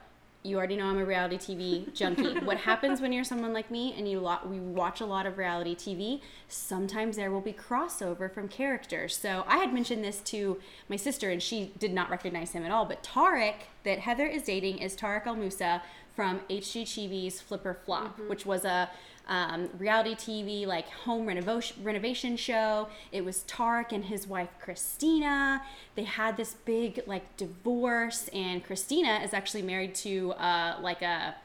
you 0.45 0.57
already 0.57 0.75
know 0.75 0.85
I'm 0.85 0.97
a 0.97 1.05
reality 1.05 1.37
TV 1.37 1.93
junkie. 1.93 2.39
what 2.45 2.57
happens 2.57 3.01
when 3.01 3.11
you're 3.11 3.23
someone 3.23 3.53
like 3.53 3.71
me 3.71 3.95
and 3.97 4.09
you 4.09 4.19
lot 4.19 4.47
we 4.49 4.59
watch 4.59 5.01
a 5.01 5.05
lot 5.05 5.25
of 5.25 5.37
reality 5.37 5.75
TV? 5.75 6.21
Sometimes 6.47 7.15
there 7.15 7.31
will 7.31 7.41
be 7.41 7.53
crossover 7.53 8.31
from 8.31 8.47
characters. 8.47 9.15
So 9.15 9.43
I 9.47 9.57
had 9.57 9.73
mentioned 9.73 10.03
this 10.03 10.19
to 10.25 10.59
my 10.87 10.95
sister 10.95 11.29
and 11.29 11.41
she 11.41 11.73
did 11.79 11.93
not 11.93 12.09
recognize 12.09 12.51
him 12.51 12.63
at 12.63 12.71
all. 12.71 12.85
But 12.85 13.03
Tarek 13.03 13.55
that 13.83 13.99
Heather 13.99 14.27
is 14.27 14.43
dating 14.43 14.79
is 14.79 14.95
Tarek 14.95 15.25
El 15.25 15.35
Moussa 15.35 15.81
from 16.15 16.39
HGTV's 16.49 17.41
Flip 17.41 17.65
or 17.65 17.73
Flop, 17.73 18.17
mm-hmm. 18.17 18.29
which 18.29 18.45
was 18.45 18.63
a 18.63 18.89
um, 19.27 19.69
reality 19.77 20.15
TV, 20.15 20.67
like 20.67 20.89
home 20.89 21.25
renovation 21.25 21.83
renovation 21.83 22.37
show. 22.37 22.87
It 23.11 23.25
was 23.25 23.43
Tarek 23.47 23.91
and 23.91 24.05
his 24.05 24.27
wife 24.27 24.49
Christina. 24.59 25.61
They 25.95 26.03
had 26.03 26.37
this 26.37 26.55
big 26.65 27.01
like 27.07 27.37
divorce, 27.37 28.29
and 28.33 28.63
Christina 28.63 29.21
is 29.23 29.33
actually 29.33 29.63
married 29.63 29.95
to 29.95 30.31
uh, 30.33 30.77
like 30.81 31.01
a 31.01 31.35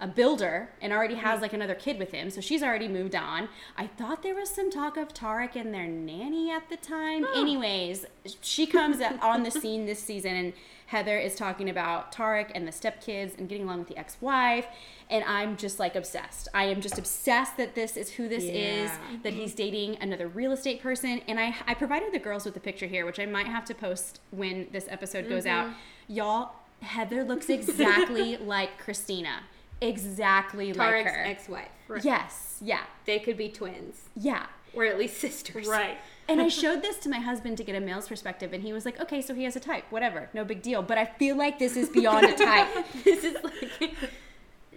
a 0.00 0.06
builder 0.06 0.70
and 0.80 0.92
already 0.92 1.16
has 1.16 1.34
mm-hmm. 1.34 1.42
like 1.42 1.52
another 1.52 1.74
kid 1.74 1.98
with 1.98 2.12
him, 2.12 2.30
so 2.30 2.40
she's 2.40 2.62
already 2.62 2.88
moved 2.88 3.14
on. 3.14 3.48
I 3.76 3.86
thought 3.86 4.22
there 4.22 4.34
was 4.34 4.50
some 4.50 4.70
talk 4.70 4.96
of 4.96 5.08
Tarek 5.08 5.56
and 5.56 5.74
their 5.74 5.86
nanny 5.86 6.50
at 6.50 6.68
the 6.68 6.76
time. 6.76 7.26
Anyways, 7.34 8.06
she 8.40 8.66
comes 8.66 9.00
on 9.22 9.42
the 9.42 9.50
scene 9.50 9.86
this 9.86 10.02
season, 10.02 10.34
and 10.34 10.52
Heather 10.86 11.18
is 11.18 11.34
talking 11.34 11.68
about 11.68 12.12
Tarek 12.12 12.50
and 12.54 12.66
the 12.66 12.72
stepkids 12.72 13.36
and 13.36 13.48
getting 13.48 13.64
along 13.64 13.80
with 13.80 13.88
the 13.88 13.98
ex-wife, 13.98 14.66
and 15.10 15.22
I'm 15.24 15.56
just 15.56 15.78
like 15.78 15.96
obsessed. 15.96 16.48
I 16.54 16.64
am 16.64 16.80
just 16.80 16.96
obsessed 16.98 17.56
that 17.58 17.74
this 17.74 17.96
is 17.96 18.10
who 18.12 18.28
this 18.28 18.44
is, 18.44 18.90
that 19.22 19.34
he's 19.34 19.54
dating 19.54 19.98
another 20.00 20.28
real 20.28 20.52
estate 20.52 20.82
person, 20.82 21.20
and 21.28 21.38
I 21.38 21.54
I 21.66 21.74
provided 21.74 22.12
the 22.12 22.18
girls 22.18 22.44
with 22.44 22.54
the 22.54 22.60
picture 22.60 22.86
here, 22.86 23.04
which 23.04 23.20
I 23.20 23.26
might 23.26 23.46
have 23.46 23.64
to 23.66 23.74
post 23.74 24.20
when 24.30 24.68
this 24.72 24.86
episode 24.88 25.28
goes 25.28 25.44
mm-hmm. 25.44 25.70
out. 25.70 25.76
Y'all, 26.06 26.52
Heather 26.80 27.24
looks 27.24 27.50
exactly 27.50 28.36
like 28.54 28.78
Christina. 28.78 29.40
Exactly 29.80 30.72
like 30.72 31.04
her. 31.06 31.24
ex-wife. 31.24 31.68
Yes, 32.02 32.58
yeah, 32.60 32.80
They 33.06 33.18
could 33.18 33.36
be 33.36 33.48
twins, 33.48 34.08
yeah. 34.16 34.46
or 34.74 34.84
at 34.84 34.98
least 34.98 35.18
sisters. 35.18 35.66
Right. 35.66 35.96
And 36.28 36.40
I 36.42 36.48
showed 36.62 36.82
this 36.82 36.98
to 36.98 37.08
my 37.08 37.18
husband 37.20 37.56
to 37.58 37.64
get 37.64 37.74
a 37.76 37.80
male's 37.80 38.08
perspective, 38.08 38.52
and 38.52 38.62
he 38.62 38.72
was 38.72 38.84
like, 38.84 39.00
okay, 39.00 39.22
so 39.22 39.34
he 39.34 39.44
has 39.44 39.56
a 39.56 39.60
type, 39.60 39.84
whatever, 39.90 40.28
no 40.34 40.44
big 40.44 40.60
deal. 40.62 40.82
But 40.82 40.98
I 40.98 41.04
feel 41.06 41.36
like 41.36 41.58
this 41.58 41.76
is 41.76 41.88
beyond 41.88 42.26
a 42.26 42.34
type. 42.36 42.68
This 43.04 43.24
is 43.24 43.36
like 43.42 43.94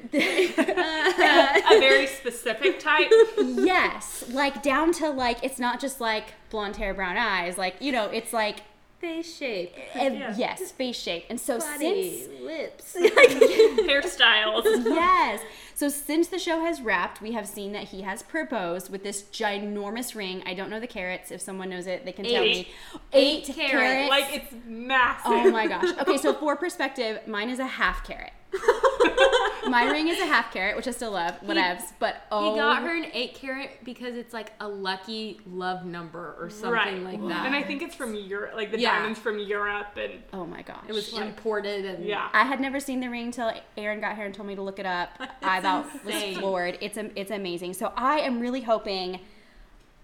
A 0.13 1.79
very 1.79 2.07
specific 2.07 2.79
type. 2.79 3.11
yes, 3.37 4.25
like 4.29 4.63
down 4.63 4.91
to 4.93 5.09
like, 5.09 5.43
it's 5.43 5.59
not 5.59 5.79
just 5.79 6.01
like 6.01 6.33
blonde 6.49 6.77
hair, 6.77 6.93
brown 6.93 7.17
eyes. 7.17 7.57
Like, 7.57 7.75
you 7.79 7.91
know, 7.91 8.05
it's 8.05 8.33
like, 8.33 8.61
face 9.01 9.37
shape, 9.37 9.73
ev- 9.95 10.13
Yeah. 10.13 10.33
yes, 10.37 10.71
face 10.71 10.95
shape. 10.97 11.25
And 11.29 11.39
so 11.39 11.59
body, 11.59 12.19
since 12.21 12.41
lips. 12.41 12.95
Hairstyles. 12.99 14.63
yes. 14.85 15.41
So 15.75 15.89
since 15.89 16.27
the 16.27 16.37
show 16.39 16.61
has 16.63 16.79
wrapped, 16.81 17.21
we 17.21 17.31
have 17.31 17.47
seen 17.47 17.71
that 17.73 17.85
he 17.85 18.03
has 18.03 18.21
proposed 18.21 18.91
with 18.91 19.03
this 19.03 19.23
ginormous 19.23 20.13
ring. 20.15 20.43
I 20.45 20.53
don't 20.53 20.69
know 20.69 20.79
the 20.79 20.87
carats. 20.87 21.31
If 21.31 21.41
someone 21.41 21.69
knows 21.69 21.87
it, 21.87 22.05
they 22.05 22.11
can 22.11 22.25
tell 22.25 22.43
me. 22.43 22.69
Eight, 23.13 23.49
Eight 23.49 23.55
carats. 23.55 23.71
carats. 23.71 24.09
Like 24.09 24.25
it's 24.33 24.53
massive. 24.67 25.23
Oh 25.25 25.51
my 25.51 25.67
gosh. 25.67 25.89
Okay, 26.01 26.17
so 26.17 26.33
for 26.33 26.55
perspective, 26.55 27.19
mine 27.27 27.49
is 27.49 27.59
a 27.59 27.65
half 27.65 28.05
carat. 28.05 28.31
My 29.69 29.89
ring 29.89 30.07
is 30.07 30.19
a 30.19 30.25
half 30.25 30.51
carat, 30.51 30.75
which 30.75 30.87
I 30.87 30.91
still 30.91 31.11
love, 31.11 31.39
whatevs. 31.41 31.93
But 31.99 32.23
oh, 32.31 32.51
He 32.53 32.59
got 32.59 32.81
her 32.81 32.95
an 32.95 33.05
eight 33.13 33.35
carat 33.35 33.69
because 33.85 34.15
it's 34.15 34.33
like 34.33 34.51
a 34.59 34.67
lucky 34.67 35.39
love 35.45 35.85
number 35.85 36.35
or 36.39 36.49
something 36.49 36.71
right. 36.71 37.01
like 37.03 37.27
that. 37.29 37.45
And 37.45 37.55
I 37.55 37.63
think 37.63 37.81
it's 37.81 37.95
from 37.95 38.13
Europe, 38.15 38.53
like 38.55 38.71
the 38.71 38.79
Yeah. 38.79 38.97
diamonds 38.97 39.19
from 39.19 39.39
Europe, 39.39 39.95
and 39.97 40.13
Oh 40.33 40.45
my 40.45 40.61
gosh. 40.63 40.83
it 40.87 40.93
was 40.93 41.13
imported 41.17 41.85
and 41.85 42.03
yeah. 42.05 42.29
I 42.33 42.43
had 42.43 42.59
never 42.59 42.79
seen 42.79 42.99
the 42.99 43.09
ring 43.09 43.27
until 43.27 43.53
Erin 43.77 44.01
got 44.01 44.15
here 44.15 44.25
and 44.25 44.33
told 44.33 44.47
me 44.47 44.55
to 44.55 44.61
look 44.61 44.79
it 44.79 44.85
up. 44.85 45.09
I 45.41 45.61
thought 45.61 45.87
was 46.03 46.37
floored. 46.37 46.77
It's 46.81 46.97
am- 46.97 47.11
it's 47.15 47.31
amazing. 47.31 47.73
So 47.73 47.93
I 47.95 48.19
am 48.19 48.39
really 48.39 48.61
hoping. 48.61 49.19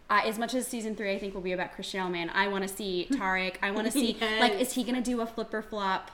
Uh, 0.09 0.21
as 0.23 0.39
much 0.39 0.53
as 0.53 0.65
season 0.65 0.95
three, 0.95 1.11
I 1.13 1.19
think 1.19 1.33
will 1.33 1.41
be 1.41 1.51
about 1.51 1.73
Christian 1.73 1.99
Allman. 1.99 2.29
I 2.29 2.47
want 2.47 2.65
to 2.65 2.73
see 2.73 3.09
Tarek. 3.11 3.55
I 3.61 3.71
want 3.71 3.87
to 3.87 3.91
see 3.91 4.15
like, 4.39 4.53
is 4.53 4.71
he 4.71 4.85
gonna 4.85 5.01
do 5.01 5.19
a 5.19 5.25
Flip 5.25 5.53
or 5.53 5.61
Flop 5.61 6.11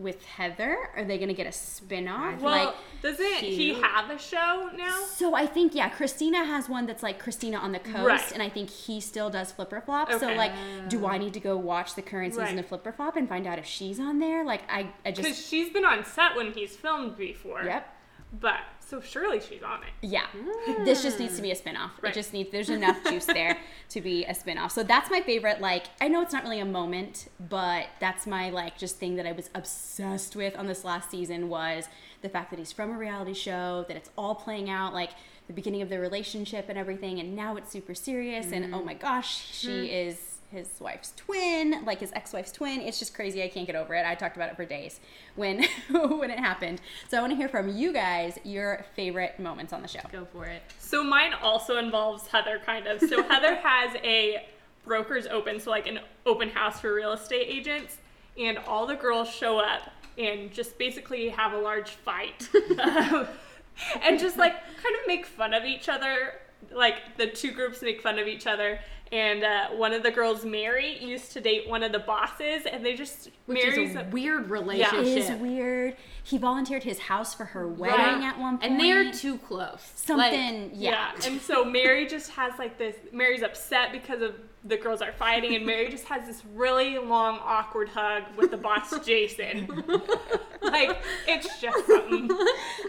with 0.00 0.24
Heather? 0.24 0.76
Are 0.96 1.04
they 1.04 1.18
gonna 1.18 1.34
get 1.34 1.46
a 1.46 1.52
spin 1.52 2.08
off? 2.08 2.40
Well, 2.40 2.66
like, 2.66 2.74
doesn't 3.02 3.26
he 3.34 3.56
cute. 3.74 3.84
have 3.84 4.10
a 4.10 4.18
show 4.18 4.70
now? 4.76 5.04
So 5.04 5.34
I 5.34 5.46
think 5.46 5.74
yeah, 5.74 5.88
Christina 5.90 6.44
has 6.44 6.68
one 6.68 6.86
that's 6.86 7.02
like 7.02 7.18
Christina 7.18 7.58
on 7.58 7.72
the 7.72 7.78
coast, 7.78 8.04
Right. 8.06 8.32
and 8.32 8.42
I 8.42 8.48
think 8.48 8.70
he 8.70 9.00
still 9.00 9.30
does 9.30 9.52
Flip 9.52 9.72
or 9.72 9.80
Flop. 9.80 10.10
So 10.12 10.32
like, 10.34 10.52
do 10.88 11.06
I 11.06 11.18
need 11.18 11.34
to 11.34 11.40
go 11.40 11.56
watch 11.56 11.94
the 11.94 12.02
current 12.02 12.32
season 12.34 12.46
Right. 12.56 12.58
of 12.58 12.66
Flip 12.66 12.86
or 12.86 12.92
Flop 12.92 13.16
and 13.16 13.28
find 13.28 13.46
out 13.46 13.58
if 13.58 13.66
she's 13.66 14.00
on 14.00 14.18
there? 14.18 14.44
Like 14.44 14.62
I, 14.70 14.90
I 15.04 15.10
just 15.12 15.22
Because 15.22 15.46
she's 15.46 15.70
been 15.72 15.84
on 15.84 16.04
set 16.04 16.34
when 16.36 16.52
he's 16.52 16.74
filmed 16.76 17.16
before. 17.16 17.62
yep. 17.64 17.94
But 18.32 18.60
so 18.78 19.00
surely 19.00 19.40
she's 19.40 19.62
on 19.62 19.82
it. 19.82 19.90
Yeah, 20.02 20.26
hmm. 20.32 20.84
this 20.84 21.02
just 21.02 21.18
needs 21.18 21.36
to 21.36 21.42
be 21.42 21.50
a 21.50 21.56
spin-off. 21.56 21.92
Right. 22.00 22.10
It 22.10 22.14
just 22.14 22.32
needs 22.32 22.50
there's 22.50 22.70
enough 22.70 23.02
juice 23.08 23.26
there 23.26 23.58
to 23.88 24.00
be 24.00 24.24
a 24.24 24.34
spin-off. 24.34 24.72
So 24.72 24.82
that's 24.82 25.10
my 25.10 25.20
favorite 25.20 25.60
like 25.60 25.86
I 26.00 26.08
know 26.08 26.22
it's 26.22 26.32
not 26.32 26.44
really 26.44 26.60
a 26.60 26.64
moment, 26.64 27.28
but 27.48 27.86
that's 27.98 28.26
my 28.26 28.50
like 28.50 28.78
just 28.78 28.98
thing 28.98 29.16
that 29.16 29.26
I 29.26 29.32
was 29.32 29.50
obsessed 29.54 30.36
with 30.36 30.56
on 30.56 30.66
this 30.66 30.84
last 30.84 31.10
season 31.10 31.48
was 31.48 31.88
the 32.22 32.28
fact 32.28 32.50
that 32.50 32.58
he's 32.58 32.72
from 32.72 32.90
a 32.90 32.98
reality 32.98 33.34
show, 33.34 33.84
that 33.88 33.96
it's 33.96 34.10
all 34.16 34.34
playing 34.34 34.70
out 34.70 34.94
like 34.94 35.10
the 35.46 35.52
beginning 35.52 35.82
of 35.82 35.88
their 35.88 36.00
relationship 36.00 36.66
and 36.68 36.78
everything 36.78 37.18
and 37.18 37.34
now 37.34 37.56
it's 37.56 37.70
super 37.70 37.94
serious 37.94 38.52
and 38.52 38.72
oh 38.72 38.78
mm-hmm. 38.78 38.86
my 38.86 38.94
gosh, 38.94 39.50
she 39.52 39.68
mm-hmm. 39.68 40.08
is 40.10 40.29
his 40.50 40.68
wife's 40.80 41.12
twin, 41.16 41.84
like 41.84 42.00
his 42.00 42.12
ex-wife's 42.12 42.52
twin. 42.52 42.80
It's 42.80 42.98
just 42.98 43.14
crazy. 43.14 43.42
I 43.42 43.48
can't 43.48 43.66
get 43.66 43.76
over 43.76 43.94
it. 43.94 44.04
I 44.04 44.14
talked 44.14 44.36
about 44.36 44.50
it 44.50 44.56
for 44.56 44.64
days 44.64 45.00
when 45.36 45.64
when 45.90 46.30
it 46.30 46.38
happened. 46.38 46.80
So 47.08 47.16
I 47.18 47.20
want 47.20 47.32
to 47.32 47.36
hear 47.36 47.48
from 47.48 47.76
you 47.76 47.92
guys 47.92 48.38
your 48.44 48.84
favorite 48.96 49.38
moments 49.38 49.72
on 49.72 49.82
the 49.82 49.88
show. 49.88 50.00
go 50.10 50.24
for 50.32 50.46
it. 50.46 50.62
So 50.78 51.04
mine 51.04 51.32
also 51.42 51.76
involves 51.78 52.26
Heather, 52.26 52.60
kind 52.66 52.86
of. 52.86 53.00
So 53.00 53.22
Heather 53.28 53.54
has 53.56 53.94
a 54.02 54.46
brokers 54.84 55.26
open, 55.26 55.60
so 55.60 55.70
like 55.70 55.86
an 55.86 56.00
open 56.26 56.48
house 56.50 56.80
for 56.80 56.92
real 56.94 57.12
estate 57.12 57.46
agents, 57.48 57.98
and 58.38 58.58
all 58.58 58.86
the 58.86 58.96
girls 58.96 59.28
show 59.28 59.58
up 59.58 59.90
and 60.18 60.52
just 60.52 60.76
basically 60.78 61.28
have 61.28 61.52
a 61.52 61.58
large 61.58 61.90
fight, 61.90 62.48
Um, 62.78 63.26
and 64.02 64.18
just 64.18 64.36
like 64.36 64.54
kind 64.54 64.94
of 65.00 65.06
make 65.06 65.24
fun 65.26 65.54
of 65.54 65.64
each 65.64 65.88
other. 65.88 66.34
Like 66.72 67.16
the 67.16 67.26
two 67.26 67.52
groups 67.52 67.82
make 67.82 68.00
fun 68.02 68.18
of 68.18 68.26
each 68.26 68.46
other. 68.46 68.78
And 69.12 69.42
uh, 69.42 69.70
one 69.70 69.92
of 69.92 70.04
the 70.04 70.12
girls, 70.12 70.44
Mary, 70.44 70.96
used 71.04 71.32
to 71.32 71.40
date 71.40 71.68
one 71.68 71.82
of 71.82 71.90
the 71.90 71.98
bosses, 71.98 72.64
and 72.64 72.86
they 72.86 72.94
just 72.94 73.28
Which 73.46 73.58
Mary's 73.64 73.90
is 73.90 73.96
a 73.96 74.04
weird 74.12 74.50
relationship. 74.50 74.92
yeah. 75.04 75.10
It 75.10 75.18
is 75.18 75.30
weird. 75.40 75.96
He 76.22 76.38
volunteered 76.38 76.84
his 76.84 77.00
house 77.00 77.34
for 77.34 77.46
her 77.46 77.66
wedding 77.66 77.98
Right. 77.98 78.22
at 78.22 78.38
one. 78.38 78.60
And 78.62 78.78
they're 78.78 79.10
too 79.10 79.38
close. 79.38 79.90
something. 79.96 80.70
Yeah. 80.74 81.10
yeah. 81.18 81.26
And 81.26 81.40
so 81.40 81.64
Mary 81.64 82.06
just 82.06 82.30
has 82.32 82.52
like 82.56 82.78
this 82.78 82.94
Mary's 83.12 83.42
upset 83.42 83.90
because 83.90 84.22
of 84.22 84.36
the 84.62 84.76
girls 84.76 85.02
are 85.02 85.10
fighting 85.12 85.56
and 85.56 85.66
Mary 85.66 85.88
just 85.88 86.04
has 86.04 86.24
this 86.28 86.42
really 86.54 86.96
long 86.98 87.40
awkward 87.42 87.88
hug 87.88 88.22
with 88.36 88.52
the 88.52 88.56
boss 88.58 88.96
Jason. 89.04 89.66
like 90.62 90.98
it's 91.26 91.58
just 91.60 91.84
something. 91.88 92.30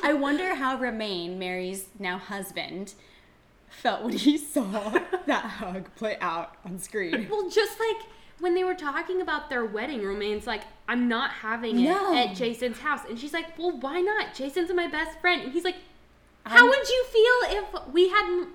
I 0.04 0.14
wonder 0.14 0.54
how 0.54 0.78
Romain, 0.78 1.40
Mary's 1.40 1.88
now 1.98 2.20
husband, 2.20 2.94
felt 3.72 4.04
when 4.04 4.14
he 4.14 4.38
saw 4.38 4.90
that 5.26 5.46
hug 5.46 5.94
play 5.96 6.18
out 6.22 6.56
on 6.66 6.78
screen. 6.80 7.28
Well, 7.30 7.50
just 7.50 7.80
like 7.80 8.06
when 8.40 8.56
they 8.56 8.64
were 8.64 8.76
talking 8.76 9.22
about 9.22 9.50
their 9.50 9.66
wedding 9.66 10.04
romance, 10.04 10.46
like 10.48 10.62
I'm 10.88 11.08
not 11.08 11.32
having 11.32 11.80
it 11.80 11.84
No. 11.90 12.16
at 12.16 12.36
Jason's 12.36 12.80
house, 12.80 13.02
and 13.10 13.18
she's 13.20 13.34
like, 13.34 13.58
"Well, 13.58 13.72
why 13.80 14.02
not? 14.02 14.34
Jason's 14.34 14.74
my 14.74 14.88
best 14.88 15.20
friend." 15.20 15.42
And 15.44 15.52
he's 15.54 15.64
like, 15.64 15.78
"How 16.46 16.58
I'm- 16.58 16.68
would 16.68 16.88
you 16.90 17.06
feel 17.12 17.58
if 17.64 17.88
we 17.94 18.10
had 18.10 18.46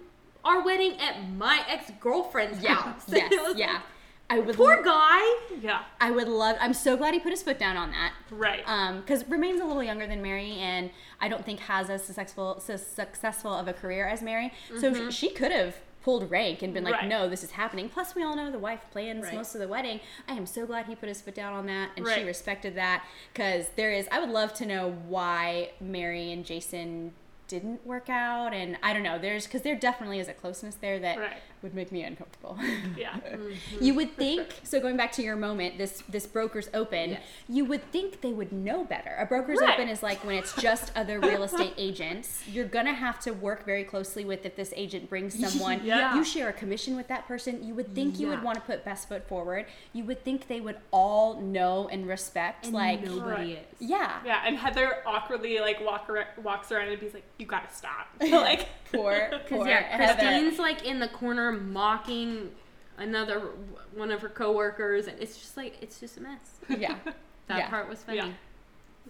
our 0.44 0.62
wedding 0.64 0.98
at 1.00 1.28
my 1.30 1.64
ex 1.68 1.90
girlfriend's 2.00 2.60
Yeah. 2.62 2.74
house?" 2.74 3.04
yes. 3.08 3.32
Yeah. 3.56 3.72
like, 3.74 3.82
I 4.28 4.40
would. 4.40 4.56
Poor 4.56 4.82
guy. 4.82 5.20
Yeah. 5.60 5.82
I 6.00 6.10
would 6.10 6.26
love. 6.28 6.56
I'm 6.60 6.74
so 6.74 6.96
glad 6.96 7.14
he 7.14 7.20
put 7.20 7.30
his 7.30 7.42
foot 7.42 7.58
down 7.58 7.76
on 7.76 7.92
that. 7.92 8.12
Right. 8.30 8.62
Um, 8.66 9.00
because 9.00 9.24
Romain's 9.28 9.60
a 9.60 9.64
little 9.64 9.82
younger 9.84 10.06
than 10.06 10.20
Mary, 10.20 10.52
and 10.54 10.90
I 11.20 11.28
don't 11.28 11.44
think 11.44 11.60
has 11.60 11.88
as 11.90 12.02
successful 12.04 12.58
su- 12.60 12.76
successful 12.76 13.52
of 13.54 13.68
a 13.68 13.72
career 13.72 14.06
as 14.08 14.22
Mary. 14.22 14.52
So 14.80 14.92
sh- 15.10 15.14
she 15.14 15.30
could 15.30 15.52
have 15.52 15.76
pulled 16.02 16.28
rank 16.30 16.62
and 16.62 16.72
been 16.74 16.84
like, 16.84 16.94
Right. 16.94 17.08
"No, 17.08 17.28
this 17.28 17.44
is 17.44 17.52
happening." 17.52 17.88
Plus, 17.88 18.14
we 18.16 18.22
all 18.24 18.34
know 18.36 18.50
the 18.50 18.58
wife 18.58 18.80
plans 18.90 19.24
Right. 19.26 19.34
most 19.34 19.54
of 19.54 19.60
the 19.60 19.68
wedding. 19.68 20.00
I 20.28 20.32
am 20.34 20.46
so 20.46 20.66
glad 20.66 20.86
he 20.86 20.94
put 20.96 21.08
his 21.08 21.20
foot 21.20 21.34
down 21.34 21.52
on 21.52 21.66
that, 21.66 21.90
and 21.96 22.06
she 22.08 22.24
respected 22.24 22.74
that. 22.76 23.04
Because 23.32 23.68
there 23.76 23.92
is, 23.92 24.08
I 24.10 24.18
would 24.18 24.30
love 24.30 24.52
to 24.54 24.66
know 24.66 24.90
why 25.08 25.70
Mary 25.80 26.32
and 26.32 26.44
Jason 26.44 27.12
didn't 27.48 27.86
work 27.86 28.08
out, 28.10 28.52
and 28.52 28.76
I 28.82 28.92
don't 28.92 29.04
know. 29.04 29.18
There's 29.20 29.46
because 29.46 29.62
there 29.62 29.76
definitely 29.76 30.18
is 30.18 30.26
a 30.26 30.32
closeness 30.32 30.74
there 30.74 30.98
that 30.98 31.16
Right. 31.18 31.36
Would 31.62 31.74
make 31.74 31.90
me 31.92 32.02
uncomfortable. 32.02 32.58
Yeah. 32.96 33.16
Mm-hmm. 33.26 33.84
You 33.84 33.94
would 33.94 34.16
think 34.16 34.48
so. 34.62 34.80
Going 34.80 34.96
back 34.96 35.12
to 35.12 35.22
your 35.22 35.36
moment, 35.36 35.78
this 35.78 36.02
this 36.08 36.26
broker's 36.26 36.68
open. 36.74 37.10
Yes. 37.10 37.22
You 37.48 37.64
would 37.66 37.90
think 37.92 38.20
they 38.20 38.32
would 38.32 38.52
know 38.52 38.84
better. 38.84 39.14
A 39.18 39.26
broker's 39.26 39.58
Right. 39.60 39.74
open 39.74 39.88
is 39.88 40.02
like 40.02 40.24
when 40.24 40.36
it's 40.36 40.54
just 40.56 40.92
other 40.96 41.20
real 41.20 41.42
estate 41.42 41.74
agents. 41.78 42.42
You're 42.48 42.66
gonna 42.66 42.94
have 42.94 43.18
to 43.20 43.32
work 43.32 43.64
very 43.66 43.84
closely 43.84 44.24
with 44.24 44.44
if 44.46 44.56
this 44.56 44.72
agent 44.76 45.08
brings 45.10 45.38
someone. 45.38 45.80
Yeah. 45.84 46.14
You 46.14 46.24
share 46.24 46.48
a 46.48 46.52
commission 46.52 46.96
with 46.96 47.08
that 47.08 47.26
person. 47.28 47.62
You 47.66 47.74
would 47.74 47.94
think 47.94 48.18
you 48.18 48.28
would 48.28 48.42
want 48.42 48.56
to 48.56 48.62
put 48.62 48.84
best 48.84 49.08
foot 49.08 49.26
forward. 49.28 49.66
You 49.92 50.04
would 50.04 50.24
think 50.24 50.48
they 50.48 50.60
would 50.60 50.78
all 50.90 51.40
know 51.40 51.88
and 51.88 52.06
respect. 52.06 52.66
And 52.66 52.74
like 52.74 53.02
nobody 53.04 53.54
Right. 53.54 53.66
is. 53.80 53.88
yeah, 53.88 54.20
Yeah. 54.24 54.42
And 54.46 54.56
Heather 54.56 54.98
awkwardly 55.06 55.58
like 55.60 55.80
walk 55.84 56.06
ar- 56.08 56.28
walks 56.42 56.70
around 56.72 56.88
and 56.88 57.00
be 57.00 57.08
like, 57.10 57.24
You 57.38 57.46
gotta 57.46 57.72
stop. 57.72 58.06
like 58.20 58.66
poor 58.92 59.28
Because 59.30 59.48
poor 59.48 59.68
yeah, 59.68 59.82
Heather. 59.82 60.14
Christine's 60.14 60.58
like 60.58 60.84
in 60.84 61.00
the 61.00 61.08
corner 61.08 61.45
mocking 61.52 62.50
another 62.98 63.50
one 63.94 64.10
of 64.10 64.20
her 64.22 64.28
coworkers, 64.28 65.06
and 65.06 65.20
it's 65.20 65.36
just 65.38 65.56
like 65.56 65.76
it's 65.82 66.00
just 66.00 66.16
a 66.16 66.20
mess. 66.20 66.38
Yeah, 66.68 66.96
That 67.48 67.58
Yeah. 67.58 67.68
part 67.70 67.88
was 67.88 68.02
funny. 68.02 68.18
Yeah. 68.18 68.30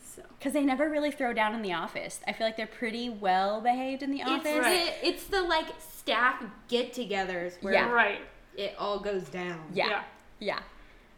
So 0.04 0.22
Because 0.38 0.52
they 0.52 0.64
never 0.64 0.90
really 0.90 1.10
throw 1.10 1.32
down 1.32 1.54
in 1.54 1.62
the 1.62 1.72
office. 1.72 2.20
I 2.26 2.32
feel 2.32 2.46
like 2.46 2.56
they're 2.56 2.66
pretty 2.66 3.08
well 3.08 3.60
behaved 3.60 4.02
in 4.02 4.10
the 4.10 4.20
it's 4.20 4.30
office. 4.30 4.52
the 4.64 5.06
it's 5.08 5.24
the 5.24 5.42
like 5.42 5.66
staff 5.80 6.42
get-togethers 6.68 7.62
where 7.62 7.72
Yeah. 7.72 7.90
Right. 7.90 8.20
it 8.56 8.74
all 8.78 8.98
goes 8.98 9.28
down. 9.28 9.60
Yeah. 9.72 9.88
Yeah. 9.88 10.02
Yeah. 10.38 10.58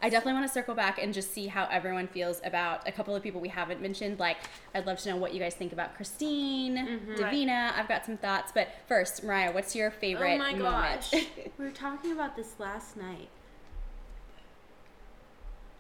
I 0.01 0.09
definitely 0.11 0.35
want 0.35 0.47
to 0.47 0.53
circle 0.53 0.75
back 0.77 1.03
and 1.03 1.13
just 1.13 1.33
see 1.35 1.49
how 1.49 1.67
everyone 1.73 2.07
feels 2.07 2.41
about 2.45 2.87
a 2.87 2.93
couple 2.93 3.17
of 3.17 3.23
people 3.23 3.41
we 3.41 3.49
haven't 3.49 3.81
mentioned. 3.83 4.21
Like, 4.21 4.37
I'd 4.75 4.87
love 4.87 4.99
to 5.01 5.09
know 5.11 5.17
what 5.17 5.35
you 5.35 5.41
guys 5.41 5.55
think 5.55 5.73
about 5.73 5.97
Christine, 5.97 6.77
Mm-hmm. 6.77 7.15
Davina. 7.17 7.73
I've 7.77 7.89
got 7.89 8.07
some 8.07 8.17
thoughts. 8.17 8.53
But 8.55 8.69
first, 8.87 9.25
Mariah, 9.25 9.51
what's 9.53 9.75
your 9.75 9.91
favorite 9.91 10.35
Oh 10.35 10.39
my 10.39 10.53
moment? 10.55 10.63
gosh. 10.63 11.13
we 11.59 11.65
were 11.65 11.71
talking 11.73 12.13
about 12.13 12.37
this 12.37 12.55
last 12.61 12.97
night. 12.97 13.29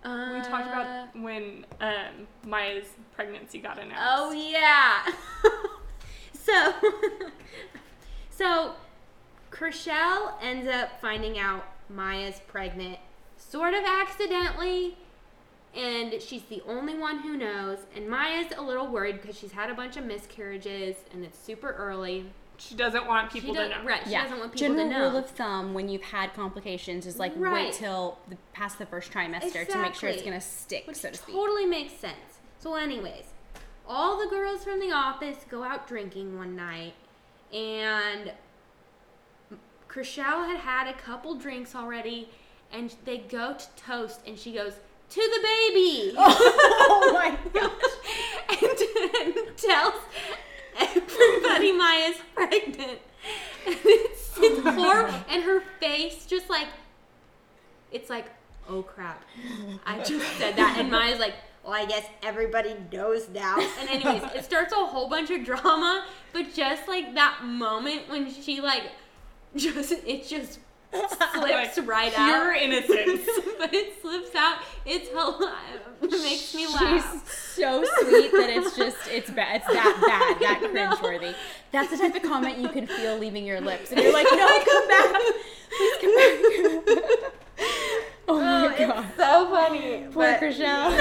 Uh, 0.04 0.30
We 0.34 0.40
talked 0.40 0.66
about 0.68 1.16
when 1.16 1.66
um, 1.80 2.26
Maya's 2.44 2.86
pregnancy 3.14 3.58
got 3.58 3.78
announced. 3.78 4.02
Oh 4.04 4.32
yeah. 4.32 5.06
so 6.32 6.72
so 8.30 8.74
Chrishell 9.50 10.32
ends 10.40 10.68
up 10.68 11.00
finding 11.00 11.38
out 11.38 11.64
Maya's 11.88 12.40
pregnant 12.46 12.98
sort 13.48 13.74
of 13.74 13.84
accidentally 13.84 14.96
and 15.74 16.20
she's 16.20 16.42
the 16.44 16.62
only 16.66 16.96
one 16.96 17.20
who 17.20 17.36
knows 17.36 17.78
and 17.94 18.08
Maya's 18.08 18.52
a 18.56 18.62
little 18.62 18.86
worried 18.86 19.20
because 19.20 19.38
she's 19.38 19.52
had 19.52 19.70
a 19.70 19.74
bunch 19.74 19.96
of 19.96 20.04
miscarriages 20.04 20.96
and 21.12 21.24
it's 21.24 21.38
super 21.38 21.72
early. 21.72 22.26
She 22.60 22.74
doesn't 22.74 23.06
want 23.06 23.30
people 23.30 23.54
to 23.54 23.68
know. 23.68 23.76
Right, 23.84 24.00
she 24.04 24.10
yeah. 24.10 24.24
doesn't 24.24 24.40
want 24.40 24.52
people 24.52 24.68
General 24.74 24.88
to 24.88 24.98
know. 24.98 25.08
rule 25.10 25.16
of 25.18 25.26
thumb 25.30 25.74
when 25.74 25.88
you've 25.88 26.02
had 26.02 26.34
complications 26.34 27.06
is 27.06 27.16
like 27.18 27.32
Right. 27.36 27.66
wait 27.66 27.74
till 27.74 28.18
the, 28.28 28.36
past 28.52 28.78
the 28.78 28.86
first 28.86 29.12
trimester 29.12 29.66
to 29.68 29.78
make 29.78 29.94
sure 29.94 30.08
it's 30.08 30.22
going 30.22 30.34
to 30.34 30.40
stick, 30.40 30.86
Which 30.88 30.96
so 30.96 31.10
to 31.10 31.16
speak. 31.16 31.34
totally 31.36 31.66
makes 31.66 31.92
sense. 31.92 32.40
So, 32.58 32.74
anyways, 32.74 33.26
all 33.86 34.18
the 34.18 34.26
girls 34.28 34.64
from 34.64 34.80
the 34.80 34.90
office 34.90 35.38
go 35.48 35.62
out 35.62 35.86
drinking 35.86 36.36
one 36.36 36.56
night, 36.56 36.94
and 37.52 38.32
Chrishell 39.88 40.46
had 40.48 40.58
had 40.58 40.88
a 40.88 40.94
couple 40.94 41.34
drinks 41.36 41.74
already, 41.76 42.28
and 42.72 42.94
they 43.04 43.18
go 43.18 43.54
to 43.54 43.66
toast, 43.76 44.20
and 44.26 44.38
she 44.38 44.52
goes, 44.52 44.74
To 45.10 45.20
the 45.20 45.40
baby! 45.42 46.14
oh 46.18 47.10
my 47.12 47.36
gosh. 47.52 47.72
and, 48.50 49.36
and 49.36 49.56
tells 49.56 49.94
everybody 50.78 51.72
Maya's 51.72 52.16
pregnant. 52.34 52.98
And 53.66 53.76
it's, 53.84 54.38
it's 54.38 54.60
horrible. 54.62 55.14
And 55.28 55.42
her 55.42 55.60
face 55.80 56.26
just 56.26 56.48
like, 56.48 56.68
it's 57.90 58.08
like, 58.08 58.26
oh 58.68 58.82
crap. 58.82 59.24
I 59.86 59.98
just 60.02 60.26
said 60.38 60.56
that. 60.56 60.76
And 60.78 60.90
Maya's 60.90 61.18
like, 61.18 61.34
well, 61.64 61.74
I 61.74 61.84
guess 61.84 62.06
everybody 62.22 62.76
knows 62.92 63.28
now. 63.28 63.58
And 63.58 63.88
anyways, 63.90 64.22
it 64.34 64.44
starts 64.44 64.72
a 64.72 64.76
whole 64.76 65.08
bunch 65.08 65.30
of 65.30 65.44
drama, 65.44 66.04
but 66.32 66.54
just 66.54 66.88
like 66.88 67.14
that 67.14 67.44
moment 67.44 68.08
when 68.08 68.30
she 68.32 68.60
like, 68.60 68.84
just, 69.56 69.92
it 69.92 70.26
just 70.26 70.60
slips 70.92 71.78
right 71.78 72.12
Pure 72.12 72.54
out. 72.54 72.62
innocence. 72.62 73.28
but 73.58 73.72
it 73.74 74.00
slips 74.00 74.34
out. 74.34 74.58
It's. 74.86 75.08
It 75.10 76.10
makes 76.22 76.54
me 76.54 76.66
laugh. 76.66 77.24
She's 77.24 77.32
so 77.32 77.84
sweet 78.00 78.32
that 78.32 78.50
it's 78.50 78.76
just 78.76 78.96
it's 79.08 79.30
bad. 79.30 79.56
It's 79.56 79.66
that 79.66 80.00
bad, 80.06 80.40
that 80.40 80.60
cringeworthy. 80.62 81.34
That's 81.72 81.90
the 81.90 81.98
type 81.98 82.14
of 82.14 82.22
comment 82.22 82.58
you 82.58 82.68
can 82.68 82.86
feel 82.86 83.18
leaving 83.18 83.44
your 83.44 83.60
lips, 83.60 83.90
and 83.90 84.00
you're 84.00 84.12
like, 84.12 84.26
no, 84.30 84.64
come 84.64 84.88
back, 84.88 85.22
please 85.76 85.96
come 86.00 86.14
back. 86.16 87.32
oh 88.28 88.40
my 88.40 88.74
oh, 88.74 88.78
god, 88.78 89.06
so 89.46 89.50
funny. 89.50 90.04
poor 90.10 90.32
but- 90.32 90.40
Chrishell. 90.40 90.96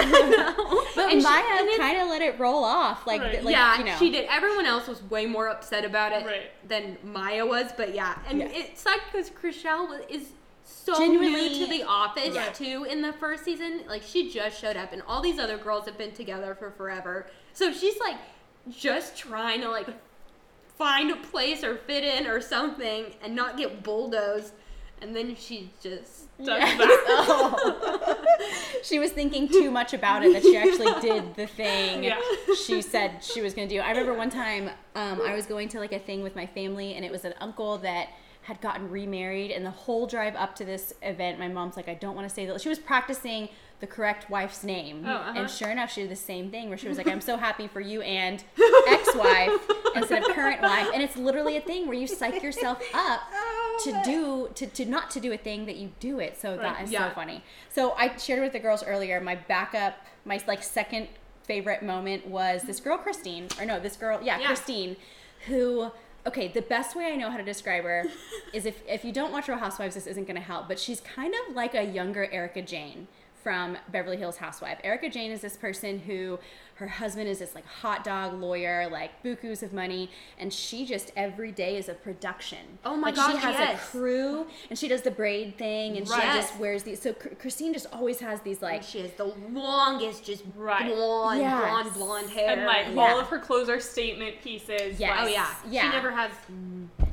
but 0.96 1.12
And 1.12 1.22
she- 1.22 1.27
Maya 1.27 1.77
kind 1.77 2.00
of 2.01 2.08
let 2.10 2.22
it 2.22 2.39
roll 2.39 2.63
off, 2.63 3.06
like, 3.08 3.22
Right. 3.22 3.44
like 3.44 3.53
yeah, 3.56 3.77
you 3.77 3.84
know. 3.86 3.96
she 3.98 4.10
did. 4.12 4.25
Everyone 4.29 4.65
else 4.65 4.88
was 4.88 5.01
way 5.03 5.25
more 5.25 5.48
upset 5.50 5.86
about 5.86 6.12
it 6.12 6.25
Right. 6.25 6.51
than 6.67 6.98
Maya 7.03 7.46
was, 7.46 7.72
but 7.75 7.94
yeah, 7.94 8.17
and 8.27 8.39
Yeah. 8.39 8.46
it 8.48 8.77
sucked 8.77 9.12
because 9.12 9.29
Chrishell 9.29 9.88
was, 9.89 10.01
is 10.10 10.29
so 10.63 10.98
Genuinely- 10.98 11.50
new 11.50 11.65
to 11.65 11.67
the 11.72 11.84
office 11.84 12.36
Yeah. 12.36 12.50
too. 12.50 12.84
In 12.89 13.01
the 13.01 13.13
first 13.13 13.44
season, 13.46 13.84
like 13.88 14.03
she 14.03 14.29
just 14.29 14.60
showed 14.60 14.75
up, 14.77 14.91
and 14.94 15.01
all 15.08 15.22
these 15.22 15.39
other 15.39 15.58
girls 15.58 15.86
have 15.86 15.97
been 15.97 16.12
together 16.12 16.56
for 16.56 16.71
forever. 16.71 17.28
So 17.54 17.71
she's 17.71 17.97
like 18.00 18.17
just 18.69 19.15
trying 19.17 19.62
to 19.62 19.69
like 19.69 19.88
find 20.78 21.10
a 21.10 21.15
place 21.15 21.63
or 21.63 21.76
fit 21.78 22.04
in 22.04 22.28
or 22.28 22.39
something, 22.41 23.13
and 23.23 23.34
not 23.36 23.58
get 23.58 23.82
bulldozed. 23.84 24.54
And 25.02 25.15
then 25.15 25.36
she 25.36 25.69
just 25.82 26.27
Does 26.38 26.47
that. 26.47 27.04
Oh. 27.10 28.15
she 28.84 29.00
was 29.00 29.12
thinking 29.12 29.47
too 29.47 29.71
much 29.71 29.93
about 29.93 30.23
it 30.23 30.34
that 30.34 30.43
she 30.43 30.56
actually 30.56 31.02
did 31.02 31.36
the 31.36 31.47
thing 31.47 32.04
Yeah. 32.04 32.19
she 32.65 32.82
said 32.82 33.23
she 33.23 33.41
was 33.41 33.54
going 33.54 33.67
to 33.67 33.73
do. 33.76 33.82
I 33.82 33.89
remember 33.91 34.13
one 34.13 34.30
time 34.30 34.69
um, 34.95 35.21
I 35.26 35.34
was 35.36 35.45
going 35.45 35.69
to 35.69 35.80
like 35.80 35.93
a 35.93 36.00
thing 36.00 36.21
with 36.23 36.36
my 36.36 36.45
family, 36.45 36.93
and 36.95 37.04
it 37.04 37.12
was 37.12 37.26
an 37.26 37.34
uncle 37.41 37.78
that 37.80 38.10
had 38.43 38.62
gotten 38.62 38.89
remarried, 38.89 39.52
and 39.52 39.65
the 39.65 39.71
whole 39.71 40.08
drive 40.08 40.36
up 40.36 40.56
to 40.56 40.63
this 40.65 40.93
event, 41.02 41.38
my 41.39 41.47
mom's 41.50 41.76
like, 41.76 41.89
I 41.89 41.95
don't 41.95 42.15
want 42.15 42.30
to 42.30 42.34
say 42.34 42.45
that. 42.45 42.62
She 42.62 42.69
was 42.69 42.80
practicing 42.80 43.50
the 43.80 43.88
correct 43.88 44.30
wife's 44.30 44.63
name, 44.63 45.04
Oh, 45.06 45.10
uh-huh. 45.12 45.34
and 45.36 45.50
sure 45.50 45.69
enough, 45.69 45.91
she 45.91 46.02
did 46.02 46.10
the 46.12 46.15
same 46.15 46.50
thing 46.50 46.69
where 46.69 46.78
she 46.78 46.88
was 46.88 46.97
like, 46.97 47.08
I'm 47.08 47.21
so 47.21 47.36
happy 47.38 47.67
for 47.67 47.82
you 47.82 48.02
and 48.02 48.43
ex-wife 48.88 49.52
instead 49.95 50.23
of 50.23 50.34
current 50.34 50.62
wife, 50.62 50.88
and 50.93 51.04
it's 51.04 51.17
literally 51.17 51.58
a 51.58 51.62
thing 51.62 51.88
where 51.88 51.97
you 51.97 52.08
psych 52.08 52.41
yourself 52.41 52.82
up 52.93 53.21
to 53.84 54.02
do 54.06 54.50
to, 54.56 54.68
to 54.68 54.86
not 54.86 55.10
to 55.12 55.20
do 55.20 55.32
a 55.34 55.38
thing 55.38 55.66
that 55.66 55.76
you 55.78 55.92
do 56.00 56.20
it 56.20 56.40
so 56.40 56.56
that 56.58 56.63
Right. 56.76 56.84
is 56.84 56.92
Yeah. 56.92 57.10
so 57.10 57.16
funny 57.16 57.44
so 57.70 57.92
i 57.94 58.16
shared 58.18 58.42
with 58.42 58.54
the 58.54 58.60
girls 58.60 58.84
earlier 58.84 59.20
my 59.22 59.36
backup 59.36 59.96
my 60.26 60.42
like 60.48 60.63
second 60.63 61.08
favorite 61.44 61.82
moment 61.84 62.28
was 62.28 62.63
this 62.63 62.80
girl 62.80 62.98
christine 62.98 63.48
or 63.60 63.66
no 63.66 63.80
this 63.80 63.96
girl 63.96 64.20
yeah, 64.22 64.40
Yeah. 64.40 64.48
christine 64.48 64.98
who 65.48 65.92
okay 66.26 66.48
the 66.50 66.62
best 66.62 66.96
way 66.96 67.06
i 67.06 67.16
know 67.16 67.30
how 67.32 67.38
to 67.38 67.44
describe 67.44 67.84
her 67.84 68.06
is 68.54 68.66
if 68.66 68.82
if 68.88 69.06
you 69.06 69.12
don't 69.13 69.32
watch 69.32 69.48
real 69.48 69.58
housewives 69.58 69.96
this 69.96 70.08
isn't 70.08 70.26
going 70.26 70.36
to 70.36 70.42
help 70.42 70.68
but 70.68 70.78
she's 70.80 71.00
kind 71.02 71.34
of 71.48 71.56
like 71.56 71.74
a 71.76 71.84
younger 71.84 72.28
erika 72.32 72.62
jayne 72.62 73.08
from 73.44 73.78
Beverly 73.94 74.18
Hills 74.18 74.38
Housewife. 74.38 74.78
Erika 74.84 75.08
Jayne 75.08 75.32
is 75.32 75.40
this 75.40 75.56
person 75.56 76.00
who 76.00 76.38
her 76.78 76.88
husband 76.88 77.28
is 77.28 77.40
this 77.40 77.56
like 77.56 77.66
hot 77.66 78.04
dog 78.04 78.40
lawyer, 78.40 78.88
like 78.90 79.24
bukus 79.24 79.63
of 79.63 79.74
money, 79.74 80.10
and 80.38 80.54
she 80.54 80.86
just 80.86 81.12
every 81.16 81.52
day 81.52 81.76
is 81.78 81.90
a 81.90 81.94
production. 81.94 82.60
Oh 82.86 82.96
my 82.96 83.08
like, 83.08 83.16
gosh, 83.16 83.32
she 83.34 83.38
has 83.40 83.56
yes. 83.58 83.84
a 83.84 83.92
crew 83.92 84.48
and 84.70 84.78
she 84.78 84.88
does 84.88 85.02
the 85.02 85.12
braid 85.12 85.58
thing 85.58 85.98
and 85.98 86.08
Right. 86.10 86.22
she 86.22 86.28
just 86.40 86.60
wears 86.60 86.84
these. 86.84 87.02
So 87.02 87.13
Chr- 87.13 87.30
Christine 87.40 87.74
just 87.74 87.88
always 87.92 88.20
has 88.20 88.42
these 88.42 88.62
like 88.62 88.84
she 88.84 89.00
has 89.02 89.12
the 89.13 89.26
longest, 89.52 90.24
just 90.24 90.44
Right. 90.56 90.86
blonde, 90.94 91.42
Yes. 91.42 91.63
blonde, 91.63 91.94
blonde 91.94 92.30
hair. 92.30 92.50
And 92.52 92.66
like 92.66 92.88
Yeah. 92.94 93.02
all 93.02 93.20
of 93.20 93.28
her 93.28 93.40
clothes 93.40 93.70
are 93.70 93.80
statement 93.80 94.42
pieces. 94.42 95.00
Yes. 95.00 95.18
oh 95.20 95.28
yeah, 95.28 95.48
Yeah. 95.70 95.82
she 95.84 95.90
never 95.90 96.12
has 96.12 96.32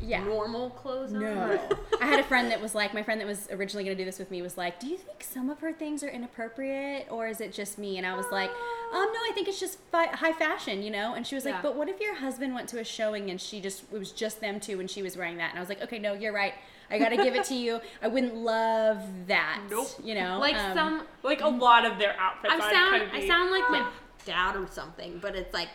yeah. 0.00 0.22
normal 0.24 0.70
clothes 0.70 1.12
on. 1.14 1.20
No. 1.20 1.59
I 2.00 2.07
had 2.07 2.20
a 2.20 2.24
friend 2.24 2.50
that 2.50 2.61
was 2.61 2.74
like, 2.74 2.92
my 2.92 3.03
friend 3.03 3.20
that 3.20 3.27
was 3.27 3.48
originally 3.50 3.85
going 3.85 3.96
to 3.96 4.00
do 4.03 4.05
this 4.05 4.18
with 4.18 4.31
me 4.31 4.42
was 4.42 4.59
like, 4.59 4.79
Do 4.79 4.87
you 4.87 4.96
think 4.98 5.22
some 5.24 5.48
of 5.48 5.61
her 5.61 5.72
things 5.72 6.03
are 6.03 6.09
inappropriate 6.09 7.07
or 7.11 7.27
is 7.27 7.40
it 7.40 7.53
just 7.53 7.79
me? 7.79 7.96
And 7.98 8.07
I 8.07 8.14
was 8.14 8.27
like, 8.31 8.50
Um, 8.94 9.07
no, 9.12 9.18
I 9.28 9.33
think 9.35 9.48
it's 9.48 9.59
just 9.59 9.78
fi- 9.90 10.07
high 10.07 10.33
fashion, 10.33 10.83
you 10.83 10.90
know? 10.90 11.14
And 11.14 11.26
she 11.26 11.35
was 11.35 11.44
like, 11.44 11.54
Yeah. 11.54 11.62
But 11.62 11.74
what 11.76 11.88
if 11.88 12.00
your 12.00 12.14
husband 12.14 12.54
went 12.54 12.68
to 12.70 12.78
a 12.80 12.85
showing 12.85 13.28
and 13.30 13.40
she 13.40 13.61
just, 13.61 13.83
it 13.92 13.98
was 13.98 14.12
just 14.12 14.40
them 14.40 14.61
two 14.61 14.78
and 14.80 14.88
she 14.90 15.02
was 15.02 15.16
wearing 15.16 15.37
that? 15.38 15.50
And 15.50 15.59
I 15.59 15.61
was 15.61 15.68
like, 15.68 15.83
Okay, 15.83 15.98
no, 15.98 16.14
you're 16.14 16.33
right. 16.33 16.54
I 16.90 16.98
got 16.98 17.09
to 17.09 17.16
give 17.16 17.35
it 17.35 17.44
to 17.46 17.54
you. 17.54 17.80
I 18.02 18.09
wouldn't 18.09 18.37
love 18.37 19.02
that. 19.26 19.62
Nope. 19.70 19.88
You 20.04 20.14
know? 20.14 20.38
Like 20.38 20.54
Um, 20.57 20.74
some, 20.74 21.07
Like 21.22 21.40
a 21.40 21.48
lot 21.48 21.85
of 21.85 21.98
their 21.98 22.14
outfits. 22.20 22.54
I 22.54 22.61
sound, 22.72 22.90
kind 22.90 23.02
of 23.02 23.09
I 23.12 23.26
sound 23.26 23.50
like 23.50 23.68
my 23.70 23.88
dad 24.24 24.54
or 24.57 24.68
something, 24.70 25.18
but 25.20 25.35
it's 25.35 25.52
like 25.52 25.68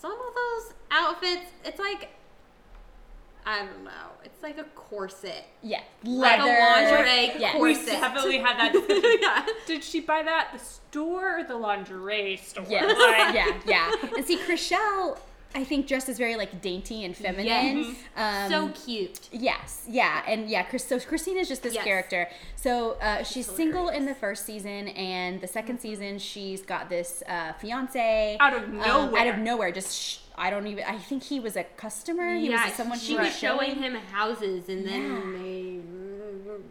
some 0.00 0.12
of 0.12 0.34
those 0.34 0.74
outfits. 0.90 1.50
It's 1.64 1.78
like, 1.78 2.08
I 3.46 3.58
don't 3.58 3.84
know. 3.84 3.90
It's 4.24 4.42
like 4.42 4.58
a 4.58 4.64
corset, 4.74 5.44
Yeah. 5.62 5.80
like 6.02 6.40
a 6.40 6.44
lingerie 6.44 7.38
Yeah. 7.40 7.58
We 7.58 7.74
definitely 7.74 8.38
had 8.38 8.58
that 8.58 8.72
discussion. 8.72 9.18
yeah. 9.20 9.46
Did 9.66 9.84
she 9.84 10.00
buy 10.00 10.22
that 10.22 10.48
at 10.52 10.58
the 10.58 10.64
store 10.64 11.40
or 11.40 11.44
the 11.44 11.56
lingerie 11.56 12.36
store? 12.38 12.64
Yes. 12.68 12.84
Like, 12.98 13.34
yeah, 13.34 13.60
yeah. 13.66 13.92
And 14.16 14.24
see, 14.24 14.38
Chrishell, 14.38 15.18
I 15.54 15.62
think 15.62 15.86
dresses 15.86 16.16
very 16.18 16.36
like 16.36 16.62
dainty 16.62 17.04
and 17.04 17.14
feminine. 17.16 17.46
Yes. 17.46 17.96
Um, 18.16 18.50
so 18.50 18.68
cute. 18.84 19.28
Yes, 19.30 19.84
yeah, 19.88 20.22
and 20.26 20.48
yeah. 20.48 20.62
Chris, 20.64 20.84
so 20.84 20.98
Christine 20.98 21.36
is 21.36 21.46
just 21.48 21.62
this 21.62 21.74
Yes. 21.74 21.84
character. 21.84 22.28
So 22.56 22.92
uh, 23.00 23.22
she's 23.22 23.46
single 23.46 23.88
in 23.88 24.04
the 24.06 24.14
first 24.16 24.46
season, 24.46 24.88
and 24.88 25.40
the 25.40 25.46
second 25.46 25.80
season 25.80 26.18
she's 26.18 26.62
got 26.62 26.88
this 26.88 27.22
uh, 27.28 27.52
fiance 27.54 28.36
Out 28.40 28.54
of 28.56 28.64
um, 28.64 28.78
nowhere. 28.78 29.20
out 29.20 29.26
of 29.28 29.38
nowhere. 29.38 29.70
Just 29.70 29.94
sh- 29.96 30.18
I 30.36 30.50
don't 30.50 30.66
even. 30.66 30.84
I 30.84 30.98
think 30.98 31.22
he 31.22 31.38
was 31.40 31.56
a 31.56 31.64
customer. 31.64 32.34
He 32.36 32.50
yeah, 32.50 32.64
was 32.66 32.74
someone 32.74 32.98
she 32.98 33.16
was 33.16 33.36
showing 33.36 33.76
him 33.76 33.94
houses, 33.94 34.68
and 34.68 34.86
then 34.86 35.02
Yeah. 35.02 35.38
they 35.42 35.78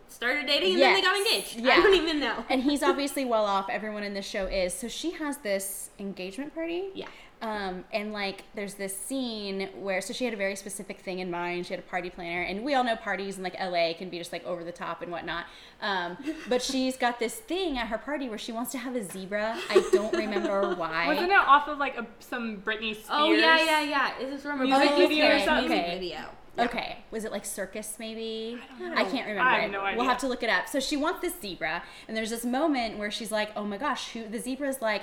started 0.09 0.45
dating, 0.47 0.73
and 0.73 0.81
then 0.81 0.93
they 0.95 1.01
got 1.01 1.15
engaged. 1.17 1.57
Yeah. 1.59 1.73
I 1.73 1.81
don't 1.81 1.93
even 1.95 2.19
know. 2.19 2.43
and 2.49 2.61
he's 2.63 2.83
obviously 2.91 3.25
well 3.25 3.45
off. 3.45 3.69
Everyone 3.69 4.03
in 4.03 4.13
the 4.13 4.21
show 4.21 4.45
is. 4.47 4.73
So 4.73 4.87
she 4.87 5.11
has 5.11 5.37
this 5.37 5.89
engagement 5.99 6.53
party. 6.53 6.85
yeah, 6.93 7.07
Um, 7.43 7.83
and 7.91 8.13
like, 8.13 8.45
there's 8.55 8.75
this 8.75 8.97
scene 8.97 9.67
where, 9.75 9.99
so 9.99 10.13
she 10.13 10.23
had 10.23 10.33
a 10.33 10.37
very 10.37 10.55
specific 10.55 11.01
thing 11.01 11.19
in 11.19 11.29
mind. 11.29 11.65
She 11.65 11.73
had 11.73 11.79
a 11.81 11.85
party 11.85 12.09
planner, 12.09 12.41
and 12.41 12.63
we 12.63 12.73
all 12.73 12.85
know 12.85 12.95
parties 12.95 13.37
in 13.37 13.43
like 13.43 13.59
LA 13.59 13.91
can 13.97 14.09
be 14.09 14.17
just 14.17 14.31
like 14.31 14.45
over 14.45 14.63
the 14.63 14.71
top 14.71 15.01
and 15.01 15.11
whatnot. 15.11 15.45
Um, 15.81 16.17
but 16.47 16.61
she's 16.61 16.95
got 16.95 17.19
this 17.19 17.35
thing 17.35 17.77
at 17.77 17.87
her 17.87 17.97
party 17.97 18.29
where 18.29 18.37
she 18.37 18.53
wants 18.53 18.71
to 18.71 18.77
have 18.77 18.95
a 18.95 19.03
zebra. 19.03 19.59
I 19.69 19.89
don't 19.91 20.15
remember 20.15 20.73
why. 20.77 21.05
Wasn't 21.07 21.29
it 21.29 21.37
off 21.37 21.67
of 21.67 21.79
like 21.79 21.97
a, 21.97 22.07
some 22.21 22.61
Britney 22.61 22.93
Spears? 22.93 23.07
Oh 23.09 23.33
yeah, 23.33 23.61
yeah, 23.61 23.81
yeah. 23.81 24.19
Is 24.19 24.29
this 24.29 24.41
from 24.43 24.61
a 24.61 24.63
Music 24.63 24.91
Britney 24.91 25.07
video 25.09 25.35
or 25.35 25.39
something? 25.39 25.79
Okay. 25.79 25.93
video? 25.95 26.19
Okay, 26.57 26.99
was 27.09 27.25
it 27.25 27.31
like 27.31 27.45
circus 27.45 27.95
maybe? 27.97 28.59
I 28.75 28.79
don't 28.79 28.97
I 28.97 29.03
can't 29.05 29.27
remember. 29.27 29.41
I 29.41 29.61
have 29.61 29.69
it. 29.69 29.71
no 29.71 29.93
We'll 29.97 30.07
have 30.07 30.19
to 30.19 30.27
look 30.27 30.43
it 30.43 30.51
up. 30.51 30.69
So 30.69 30.79
she 30.79 30.95
wants 30.95 31.19
this 31.19 31.33
zebra, 31.41 31.81
and 32.07 32.15
there's 32.15 32.29
this 32.29 32.45
moment 32.45 32.99
where 32.99 33.09
she's 33.09 33.31
like, 33.31 33.49
"Oh 33.55 33.63
my 33.63 33.77
gosh, 33.77 34.11
who?" 34.11 34.27
The 34.27 34.37
zebra's 34.37 34.79
like, 34.79 35.01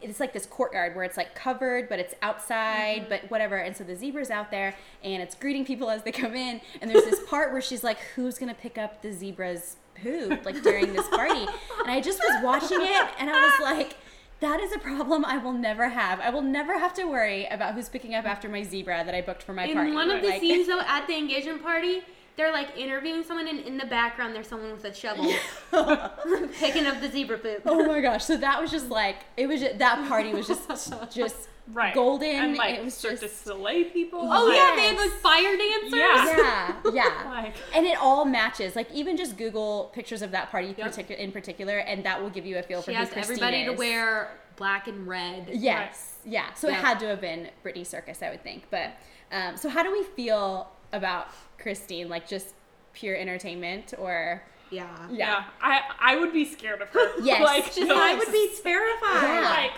it's 0.00 0.20
like 0.20 0.32
this 0.32 0.46
courtyard 0.46 0.94
where 0.94 1.04
it's 1.04 1.16
like 1.16 1.34
covered, 1.34 1.88
but 1.88 1.98
it's 1.98 2.14
outside, 2.22 3.00
Mm-hmm. 3.02 3.08
but 3.10 3.30
whatever. 3.30 3.56
And 3.56 3.76
so 3.76 3.82
the 3.84 3.96
zebra's 3.96 4.30
out 4.30 4.50
there, 4.50 4.74
and 5.02 5.22
it's 5.22 5.34
greeting 5.34 5.64
people 5.64 5.90
as 5.90 6.02
they 6.04 6.12
come 6.12 6.34
in. 6.34 6.60
And 6.80 6.90
there's 6.90 7.04
this 7.04 7.20
part 7.28 7.52
where 7.52 7.60
she's 7.60 7.82
like, 7.84 7.98
"Who's 8.14 8.38
gonna 8.38 8.54
pick 8.54 8.78
up 8.78 9.02
the 9.02 9.12
zebra's 9.12 9.76
poop?" 10.00 10.44
Like 10.44 10.62
during 10.62 10.92
this 10.92 11.08
party, 11.08 11.46
and 11.80 11.90
I 11.90 12.00
just 12.00 12.20
was 12.20 12.42
watching 12.44 12.78
it, 12.80 13.08
and 13.18 13.28
I 13.30 13.40
was 13.40 13.54
like. 13.62 13.96
That 14.40 14.60
is 14.60 14.72
a 14.72 14.78
problem 14.78 15.24
I 15.24 15.36
will 15.38 15.52
never 15.52 15.88
have. 15.88 16.20
I 16.20 16.30
will 16.30 16.42
never 16.42 16.78
have 16.78 16.94
to 16.94 17.06
worry 17.06 17.46
about 17.46 17.74
who's 17.74 17.88
picking 17.88 18.14
up 18.14 18.24
after 18.24 18.48
my 18.48 18.62
zebra 18.62 19.02
that 19.04 19.12
I 19.12 19.20
booked 19.20 19.42
for 19.42 19.52
my 19.52 19.64
In 19.64 19.74
party. 19.74 19.90
one 19.90 20.12
of 20.12 20.22
the 20.22 20.28
Like- 20.28 20.40
scenes 20.40 20.68
though, 20.68 20.78
at 20.78 21.08
the 21.08 21.16
engagement 21.18 21.60
party, 21.60 22.02
they're 22.38 22.52
like 22.52 22.74
interviewing 22.78 23.22
someone, 23.22 23.46
and 23.48 23.60
in 23.60 23.76
the 23.76 23.84
background, 23.84 24.34
there's 24.34 24.48
someone 24.48 24.72
with 24.72 24.84
a 24.84 24.94
shovel 24.94 25.30
picking 26.58 26.86
up 26.86 27.00
the 27.02 27.10
zebra 27.10 27.36
poop. 27.38 27.62
Oh 27.66 27.84
my 27.86 28.00
gosh! 28.00 28.24
So 28.24 28.36
that 28.38 28.60
was 28.60 28.70
just 28.70 28.88
like 28.88 29.16
it 29.36 29.46
was. 29.46 29.60
Just, 29.60 29.78
that 29.78 30.08
party 30.08 30.32
was 30.32 30.46
just 30.46 30.92
just 31.14 31.48
Right. 31.70 31.94
golden. 31.94 32.34
And 32.34 32.56
like 32.56 32.78
it 32.78 32.84
was 32.84 32.94
Cirque 32.94 33.20
just 33.20 33.44
du 33.44 33.50
Soleil 33.50 33.90
people. 33.90 34.20
Oh 34.20 34.46
like, 34.46 34.56
yeah, 34.56 34.72
they 34.74 34.82
had 34.88 34.96
like 34.96 35.10
fire 35.20 35.54
dancers. 35.54 35.92
Yeah. 35.92 36.74
yeah, 36.84 36.90
yeah. 36.94 37.30
Like, 37.30 37.54
And 37.74 37.84
it 37.84 37.98
all 37.98 38.24
matches. 38.24 38.74
Like 38.74 38.90
even 38.90 39.18
just 39.18 39.36
Google 39.36 39.90
pictures 39.92 40.22
of 40.22 40.30
that 40.30 40.50
party 40.50 40.74
Yep. 40.78 40.92
particu- 40.92 41.18
in 41.18 41.30
particular, 41.30 41.78
and 41.80 42.04
that 42.06 42.22
will 42.22 42.30
give 42.30 42.46
you 42.46 42.56
a 42.56 42.62
feel 42.62 42.80
for 42.80 42.90
She 42.90 42.96
who 42.96 43.02
asked 43.02 43.12
Christine 43.12 43.36
everybody 43.42 43.64
to 43.66 43.72
wear 43.72 44.30
black 44.56 44.88
and 44.88 45.06
red. 45.06 45.50
Yes, 45.52 46.16
yeah. 46.24 46.54
So 46.54 46.68
it 46.68 46.74
had 46.74 46.98
to 47.00 47.06
have 47.08 47.20
been 47.20 47.50
Britney 47.62 47.86
Circus, 47.86 48.22
I 48.22 48.30
would 48.30 48.42
think. 48.42 48.64
But 48.70 48.92
um, 49.30 49.58
so 49.58 49.68
how 49.68 49.82
do 49.82 49.92
we 49.92 50.04
feel 50.04 50.70
about 50.92 51.28
Christine? 51.58 52.08
Like 52.08 52.28
just 52.28 52.54
pure 52.92 53.16
entertainment, 53.16 53.94
or 53.98 54.42
Yeah. 54.70 54.88
yeah. 55.10 55.44
I 55.60 55.80
I 56.00 56.16
would 56.16 56.32
be 56.32 56.44
scared 56.44 56.82
of 56.82 56.88
her. 56.90 57.20
Yes. 57.22 57.42
like 57.42 57.64
Just, 57.66 57.80
no, 57.88 57.96
I 58.00 58.14
would 58.14 58.30
be 58.32 58.50
terrified. 58.62 59.22
Yeah. 59.22 59.50
like 59.50 59.72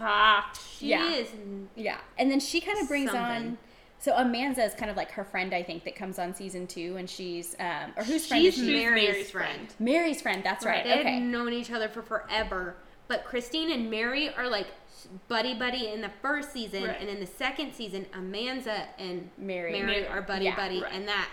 ah. 0.00 0.52
She 0.76 0.88
Yeah. 0.88 1.10
is. 1.12 1.28
Yeah, 1.76 1.98
and 2.18 2.30
then 2.30 2.40
she 2.40 2.60
kind 2.60 2.78
of 2.80 2.88
brings 2.88 3.10
on. 3.12 3.58
So 4.00 4.14
Amanda 4.14 4.62
is 4.62 4.74
kind 4.74 4.90
of 4.90 4.98
like 4.98 5.12
her 5.12 5.24
friend, 5.24 5.54
I 5.54 5.62
think, 5.62 5.84
that 5.84 5.96
comes 5.96 6.18
on 6.18 6.34
season 6.34 6.66
two, 6.66 6.96
and 6.98 7.08
she's 7.08 7.56
um, 7.58 7.92
or 7.96 8.04
whose 8.04 8.26
friend 8.26 8.42
She's 8.44 8.58
is 8.58 8.66
she? 8.66 8.72
Mary's, 8.72 9.08
Mary's 9.08 9.30
friend. 9.30 9.56
friend. 9.68 9.74
Mary's 9.78 10.20
friend. 10.20 10.42
That's 10.44 10.66
right. 10.66 10.84
They 10.84 10.98
Okay. 11.00 11.14
had 11.14 11.22
known 11.22 11.54
each 11.54 11.70
other 11.70 11.88
for 11.88 12.02
forever. 12.02 12.76
But 13.08 13.24
Christine 13.24 13.70
and 13.70 13.90
Mary 13.90 14.32
are 14.34 14.48
like 14.48 14.66
buddy 15.28 15.54
buddy 15.54 15.88
in 15.88 16.00
the 16.00 16.10
first 16.22 16.52
season, 16.52 16.84
Right. 16.84 16.96
and 17.00 17.08
in 17.10 17.20
the 17.20 17.26
second 17.26 17.74
season, 17.74 18.06
Amanda 18.14 18.88
and 18.98 19.30
Mary. 19.36 19.72
Mary, 19.72 19.86
Mary. 19.86 20.06
are 20.08 20.22
buddy 20.22 20.46
Yeah. 20.46 20.56
buddy, 20.56 20.80
Right. 20.82 20.92
and 20.92 21.06
that 21.08 21.28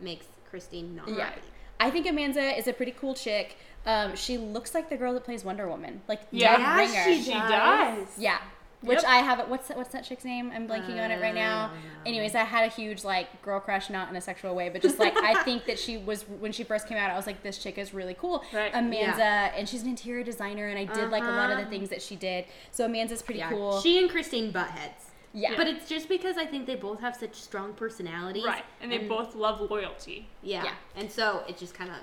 makes 0.00 0.26
Christine 0.48 0.96
not 0.96 1.08
Yeah. 1.08 1.26
happy. 1.26 1.42
I 1.78 1.90
think 1.90 2.06
Amanda 2.06 2.56
is 2.58 2.66
a 2.68 2.72
pretty 2.72 2.92
cool 2.92 3.14
chick. 3.14 3.56
Um, 3.86 4.14
she 4.16 4.36
looks 4.38 4.74
like 4.74 4.88
the 4.90 4.96
girl 4.96 5.12
that 5.14 5.24
plays 5.24 5.44
Wonder 5.44 5.68
Woman, 5.68 6.02
like 6.08 6.20
Yeah. 6.30 6.58
Yeah, 6.58 6.76
Ringer. 6.76 7.04
she 7.04 7.22
She 7.22 7.30
does. 7.32 7.50
does. 7.50 8.18
Yeah. 8.18 8.38
Which 8.82 9.02
Yep. 9.02 9.04
I 9.06 9.16
have. 9.16 9.48
What's 9.50 9.68
that, 9.68 9.76
what's 9.76 9.90
that 9.92 10.04
chick's 10.04 10.24
name? 10.24 10.50
I'm 10.54 10.66
blanking 10.66 11.02
on 11.04 11.10
it 11.10 11.20
right 11.20 11.34
now. 11.34 11.70
I. 12.04 12.08
Anyways, 12.08 12.34
I 12.34 12.44
had 12.44 12.64
a 12.64 12.68
huge 12.72 13.04
like 13.04 13.42
girl 13.42 13.60
crush, 13.60 13.90
not 13.90 14.08
in 14.08 14.16
a 14.16 14.20
sexual 14.22 14.54
way, 14.54 14.70
but 14.70 14.80
just 14.80 14.98
like 14.98 15.14
I 15.18 15.42
think 15.44 15.66
that 15.66 15.78
she 15.78 15.98
was 15.98 16.22
when 16.22 16.50
she 16.50 16.64
first 16.64 16.88
came 16.88 16.96
out. 16.96 17.10
I 17.10 17.16
was 17.16 17.26
like, 17.26 17.42
this 17.42 17.58
chick 17.58 17.76
is 17.76 17.92
really 17.92 18.14
cool. 18.14 18.42
Right. 18.54 18.70
Amanda, 18.72 19.22
and 19.22 19.68
she's 19.68 19.82
an 19.82 19.88
interior 19.90 20.24
designer, 20.24 20.68
and 20.68 20.78
I 20.78 20.86
did 20.86 21.10
like 21.10 21.22
a 21.22 21.26
lot 21.26 21.50
of 21.50 21.56
the 21.58 21.62
Uh-huh. 21.64 21.70
things 21.70 21.90
that 21.90 22.00
she 22.00 22.16
did. 22.16 22.46
So 22.70 22.86
Amanda's 22.86 23.20
pretty 23.20 23.40
Yeah. 23.40 23.50
cool. 23.50 23.80
She 23.82 23.98
and 23.98 24.08
Christine 24.10 24.50
butt 24.50 24.68
heads. 24.68 25.10
yeah. 25.34 25.52
But 25.56 25.66
it's 25.68 25.86
just 25.86 26.08
because 26.08 26.38
I 26.38 26.46
think 26.46 26.66
they 26.66 26.74
both 26.74 27.00
have 27.00 27.14
such 27.14 27.34
strong 27.34 27.74
personalities. 27.74 28.44
Right. 28.44 28.64
And 28.80 28.90
they 28.90 28.98
both 28.98 29.34
love 29.34 29.60
loyalty. 29.70 30.28
Yeah. 30.42 30.64
Yeah. 30.64 30.74
And 30.96 31.10
so 31.10 31.44
it 31.46 31.58
just 31.58 31.74
kind 31.74 31.90
of. 31.90 31.96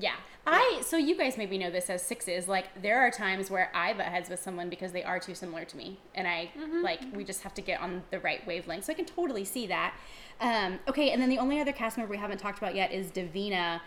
Yeah. 0.00 0.14
I 0.46 0.82
so 0.84 0.96
you 0.96 1.16
guys 1.16 1.38
maybe 1.38 1.56
know 1.56 1.70
this 1.70 1.88
as 1.88 2.02
sixes. 2.02 2.48
Like 2.48 2.82
there 2.82 3.00
are 3.00 3.10
times 3.10 3.50
where 3.50 3.70
I 3.74 3.92
butt 3.94 4.06
heads 4.06 4.28
with 4.28 4.40
someone 4.42 4.68
because 4.68 4.92
they 4.92 5.02
are 5.02 5.18
too 5.18 5.34
similar 5.34 5.64
to 5.64 5.76
me, 5.76 5.98
and 6.14 6.28
I 6.28 6.50
mm-hmm, 6.58 6.82
like 6.82 7.00
we 7.00 7.06
mm-hmm. 7.06 7.24
just 7.24 7.42
have 7.42 7.54
to 7.54 7.62
get 7.62 7.80
on 7.80 8.02
the 8.10 8.20
right 8.20 8.46
wavelength. 8.46 8.84
So 8.84 8.92
I 8.92 8.94
can 8.94 9.06
totally 9.06 9.44
see 9.44 9.66
that. 9.68 9.94
Um, 10.40 10.78
okay, 10.88 11.10
and 11.10 11.22
then 11.22 11.30
the 11.30 11.38
only 11.38 11.60
other 11.60 11.72
cast 11.72 11.96
member 11.96 12.10
we 12.10 12.18
haven't 12.18 12.38
talked 12.38 12.58
about 12.58 12.74
yet 12.74 12.92
is 12.92 13.10
Davina. 13.10 13.80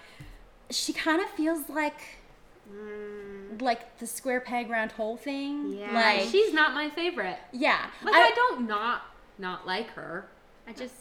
She 0.71 0.93
kind 0.93 1.21
of 1.21 1.29
feels 1.29 1.69
like 1.69 2.01
mm. 2.71 3.61
like 3.61 3.99
the 3.99 4.07
square 4.07 4.41
peg 4.41 4.69
round 4.69 4.93
hole 4.93 5.17
thing. 5.17 5.73
Yeah. 5.73 5.93
Like 5.93 6.29
she's 6.29 6.53
not 6.53 6.73
my 6.73 6.89
favorite. 6.89 7.37
yeah. 7.51 7.87
Like 8.03 8.15
I, 8.15 8.31
don't 8.31 8.67
not 8.67 9.03
not 9.37 9.67
like 9.67 9.89
her. 9.91 10.27
I 10.67 10.73
just 10.73 10.95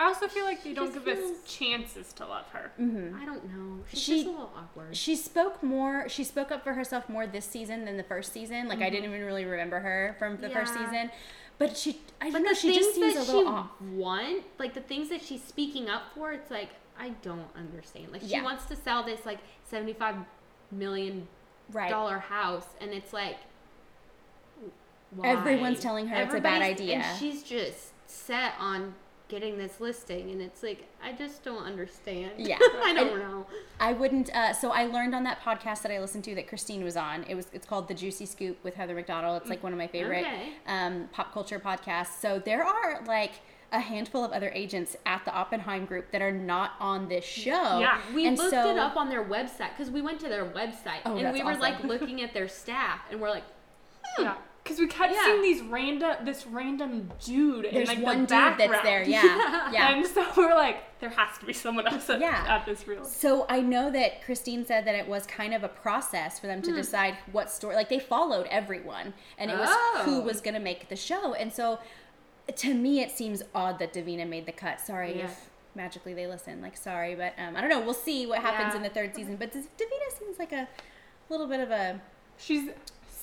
I 0.00 0.04
also 0.06 0.26
feel 0.28 0.44
like 0.46 0.64
they 0.64 0.70
She 0.70 0.74
don't 0.74 0.92
give 0.94 1.04
feels- 1.04 1.38
us 1.38 1.44
chances 1.44 2.12
to 2.14 2.26
love 2.26 2.46
her. 2.54 2.72
I 2.78 3.24
don't 3.26 3.44
know. 3.54 3.84
She's 3.90 4.00
She- 4.00 4.12
just 4.14 4.26
a 4.26 4.30
little 4.30 4.52
awkward. 4.56 4.96
She 4.96 5.14
spoke 5.14 5.62
more. 5.62 6.08
She 6.08 6.24
spoke 6.24 6.50
up 6.50 6.64
for 6.64 6.72
herself 6.72 7.08
more 7.08 7.26
this 7.26 7.44
season 7.44 7.84
than 7.84 7.98
the 7.98 8.02
first 8.02 8.32
season. 8.32 8.66
Like 8.66 8.80
I 8.80 8.88
didn't 8.88 9.04
even 9.10 9.24
really 9.26 9.44
remember 9.44 9.78
her 9.80 10.16
from 10.18 10.38
the 10.38 10.48
first 10.48 10.72
Mm-hmm. 10.72 10.84
Season, 10.90 11.10
but 11.58 11.76
she. 11.76 12.00
I 12.20 12.30
But 12.30 12.38
don't 12.38 12.44
know. 12.46 12.54
She 12.54 12.72
things 12.72 12.78
just 12.86 12.94
seems 12.94 13.14
that 13.14 13.20
a 13.24 13.26
little 13.26 13.42
she 13.42 13.46
off. 13.48 13.80
want, 13.82 14.44
like 14.58 14.72
the 14.72 14.80
things 14.80 15.10
that 15.10 15.20
she's 15.22 15.44
speaking 15.44 15.90
up 15.90 16.04
for, 16.14 16.32
it's 16.32 16.50
like 16.50 16.70
I 16.98 17.10
don't 17.22 17.48
understand. 17.54 18.10
Like 18.10 18.22
she 18.22 18.28
Yeah. 18.28 18.42
wants 18.42 18.64
to 18.66 18.76
sell 18.76 19.02
this 19.02 19.26
like 19.26 19.38
seventy-five 19.64 20.16
million 20.72 21.28
Right. 21.72 21.90
dollar 21.90 22.18
house, 22.20 22.66
and 22.80 22.90
it's 22.92 23.12
like 23.12 23.36
why? 25.10 25.28
Everyone's 25.28 25.80
telling 25.80 26.06
her 26.08 26.22
it's 26.22 26.34
a 26.34 26.40
bad 26.40 26.62
idea. 26.62 26.96
and 26.96 27.18
she's 27.18 27.42
just 27.42 27.92
set 28.08 28.54
on 28.58 28.94
getting 29.30 29.56
this 29.56 29.80
listing, 29.80 30.30
and 30.30 30.42
it's 30.42 30.62
like 30.62 30.88
I 31.02 31.12
just 31.12 31.42
don't 31.42 31.62
understand. 31.62 32.32
Yeah. 32.36 32.58
I 32.60 32.92
don't 32.92 33.18
know. 33.18 33.46
I 33.78 33.92
wouldn't. 33.92 34.34
Uh, 34.34 34.52
so 34.52 34.70
I 34.70 34.86
learned 34.86 35.14
on 35.14 35.22
that 35.24 35.40
podcast 35.40 35.82
that 35.82 35.92
I 35.92 36.00
listened 36.00 36.24
to 36.24 36.34
that 36.34 36.48
Christine 36.48 36.84
was 36.84 36.96
on. 36.96 37.24
It 37.24 37.34
was. 37.34 37.46
It's 37.52 37.66
called 37.66 37.88
The 37.88 37.94
Juicy 37.94 38.26
Scoop 38.26 38.62
with 38.62 38.74
Heather 38.74 38.94
McDonald. 38.94 39.40
It's 39.40 39.48
like 39.48 39.62
one 39.62 39.72
of 39.72 39.78
my 39.78 39.86
favorite 39.86 40.26
Okay. 40.26 40.52
um, 40.66 41.08
pop 41.12 41.32
culture 41.32 41.58
podcasts. 41.58 42.20
So 42.20 42.42
there 42.44 42.64
are 42.64 43.02
like 43.06 43.32
a 43.72 43.78
handful 43.80 44.24
of 44.24 44.32
other 44.32 44.50
agents 44.52 44.96
at 45.06 45.24
the 45.24 45.32
Oppenheim 45.32 45.84
group 45.86 46.10
that 46.10 46.20
are 46.20 46.32
not 46.32 46.72
on 46.80 47.08
this 47.08 47.24
show. 47.24 47.78
Yeah. 47.78 48.00
We 48.14 48.26
and 48.26 48.36
looked 48.36 48.50
so, 48.50 48.70
it 48.70 48.78
up 48.78 48.96
on 48.96 49.08
their 49.08 49.24
website 49.24 49.70
because 49.76 49.90
we 49.90 50.02
went 50.02 50.18
to 50.20 50.28
their 50.28 50.44
website 50.44 51.02
Oh, 51.06 51.16
and 51.16 51.32
we 51.32 51.44
were 51.44 51.54
like 51.54 51.84
looking 51.84 52.20
at 52.22 52.34
their 52.34 52.48
staff 52.48 53.00
and 53.12 53.20
we're 53.20 53.30
like, 53.30 53.44
Yeah. 54.18 54.34
Because 54.62 54.78
we 54.78 54.86
kept 54.86 55.12
Yeah. 55.14 55.24
seeing 55.24 55.42
these 55.42 55.62
random, 55.62 56.24
this 56.24 56.46
random 56.46 57.10
dude 57.24 57.64
in 57.64 57.86
like 57.86 57.98
one 58.00 58.20
the 58.20 58.26
dude 58.26 58.28
that's 58.28 58.58
background. 58.58 58.86
there. 58.86 59.02
Yeah. 59.04 59.22
Yeah. 59.72 59.88
And 59.94 60.06
so 60.06 60.24
we're 60.36 60.54
like, 60.54 60.98
there 61.00 61.08
has 61.10 61.38
to 61.38 61.46
be 61.46 61.52
someone 61.52 61.86
else 61.86 62.10
at, 62.10 62.20
Yeah. 62.20 62.44
at 62.46 62.66
this 62.66 62.86
real. 62.86 63.04
So 63.04 63.46
I 63.48 63.60
know 63.60 63.90
that 63.90 64.22
Christine 64.24 64.64
said 64.66 64.84
that 64.84 64.94
it 64.94 65.08
was 65.08 65.26
kind 65.26 65.54
of 65.54 65.64
a 65.64 65.68
process 65.68 66.38
for 66.38 66.46
Hmm. 66.46 66.52
them 66.52 66.62
to 66.62 66.72
decide 66.74 67.16
what 67.32 67.50
story. 67.50 67.74
Like 67.74 67.88
they 67.88 67.98
followed 67.98 68.46
everyone, 68.50 69.14
and 69.38 69.50
it 69.50 69.58
was 69.58 69.70
who 70.04 70.18
Oh. 70.18 70.20
was 70.20 70.40
going 70.40 70.54
to 70.54 70.60
make 70.60 70.88
the 70.88 70.96
show. 70.96 71.32
And 71.34 71.52
so, 71.52 71.78
to 72.54 72.74
me, 72.74 73.00
it 73.00 73.10
seems 73.10 73.42
odd 73.54 73.78
that 73.78 73.92
Davina 73.94 74.28
made 74.28 74.44
the 74.46 74.52
cut. 74.52 74.80
Sorry 74.80 75.16
Yeah. 75.18 75.24
if 75.24 75.48
magically 75.74 76.12
they 76.14 76.26
listen. 76.26 76.60
Like 76.60 76.76
sorry, 76.76 77.14
but 77.14 77.32
um, 77.38 77.56
I 77.56 77.60
don't 77.60 77.70
know. 77.70 77.80
We'll 77.80 77.94
see 77.94 78.26
what 78.26 78.40
happens 78.40 78.72
Yeah. 78.74 78.76
in 78.78 78.82
the 78.82 78.90
third 78.90 79.14
season. 79.14 79.36
But 79.36 79.52
Dav- 79.52 79.68
Davina 79.78 80.18
seems 80.18 80.38
like 80.38 80.52
a 80.52 80.68
little 81.30 81.46
bit 81.46 81.60
of 81.60 81.70
a 81.70 82.00
She's 82.38 82.70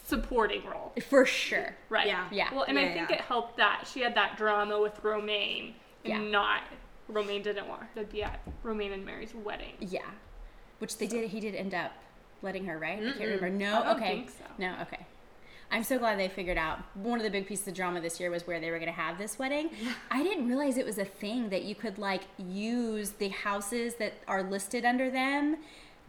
supporting 0.08 0.66
role. 0.66 0.94
for 1.10 1.26
sure. 1.26 1.76
Right. 1.90 2.08
Yeah. 2.08 2.28
Yeah. 2.32 2.54
Well, 2.54 2.64
and 2.64 2.80
I 2.80 2.94
think 2.94 3.10
yeah. 3.10 3.18
it 3.18 3.22
helped 3.22 3.58
that 3.58 3.88
she 3.92 4.02
had 4.02 4.16
that 4.16 4.38
drama 4.38 4.80
with 4.82 5.04
Romain 5.04 5.76
and 6.06 6.24
Yeah. 6.24 6.30
not 6.30 6.62
Romain 7.10 7.42
didn't 7.42 7.68
want 7.68 7.84
her 7.84 8.04
to 8.04 8.12
be 8.12 8.24
at 8.24 8.42
Romain 8.64 8.92
and 8.92 9.06
Mary's 9.06 9.34
wedding. 9.34 9.74
Yeah, 9.80 10.02
which 10.80 10.98
they 10.98 11.08
did. 11.08 11.30
He 11.30 11.40
did 11.40 11.56
end 11.56 11.74
up 11.74 11.94
letting 12.42 12.66
her, 12.66 12.78
right? 12.78 13.00
I 13.00 13.12
can't 13.12 13.20
remember. 13.20 13.50
No, 13.50 13.80
I 13.82 13.84
don't 13.84 13.96
okay, 13.98 14.16
think 14.16 14.30
so. 14.32 14.44
no, 14.58 14.76
okay. 14.82 15.06
I'm 15.70 15.84
so 15.84 15.98
glad 15.98 16.18
they 16.18 16.30
figured 16.30 16.58
out. 16.58 16.80
One 16.96 17.20
of 17.20 17.24
the 17.24 17.30
big 17.30 17.46
pieces 17.46 17.68
of 17.68 17.74
drama 17.74 18.00
this 18.00 18.20
year 18.22 18.30
was 18.32 18.48
where 18.48 18.60
they 18.60 18.72
were 18.72 18.78
going 18.80 18.92
to 18.92 19.00
have 19.00 19.18
this 19.18 19.38
wedding. 19.38 19.70
I 20.12 20.24
didn't 20.24 20.48
realize 20.48 20.78
it 20.78 20.86
was 20.86 20.98
a 20.98 21.06
thing 21.06 21.50
that 21.50 21.64
you 21.64 21.76
could 21.76 21.98
like 21.98 22.22
use 22.38 23.12
the 23.12 23.30
houses 23.30 23.96
that 23.96 24.14
are 24.28 24.44
listed 24.44 24.86
under 24.86 25.10
them. 25.10 25.58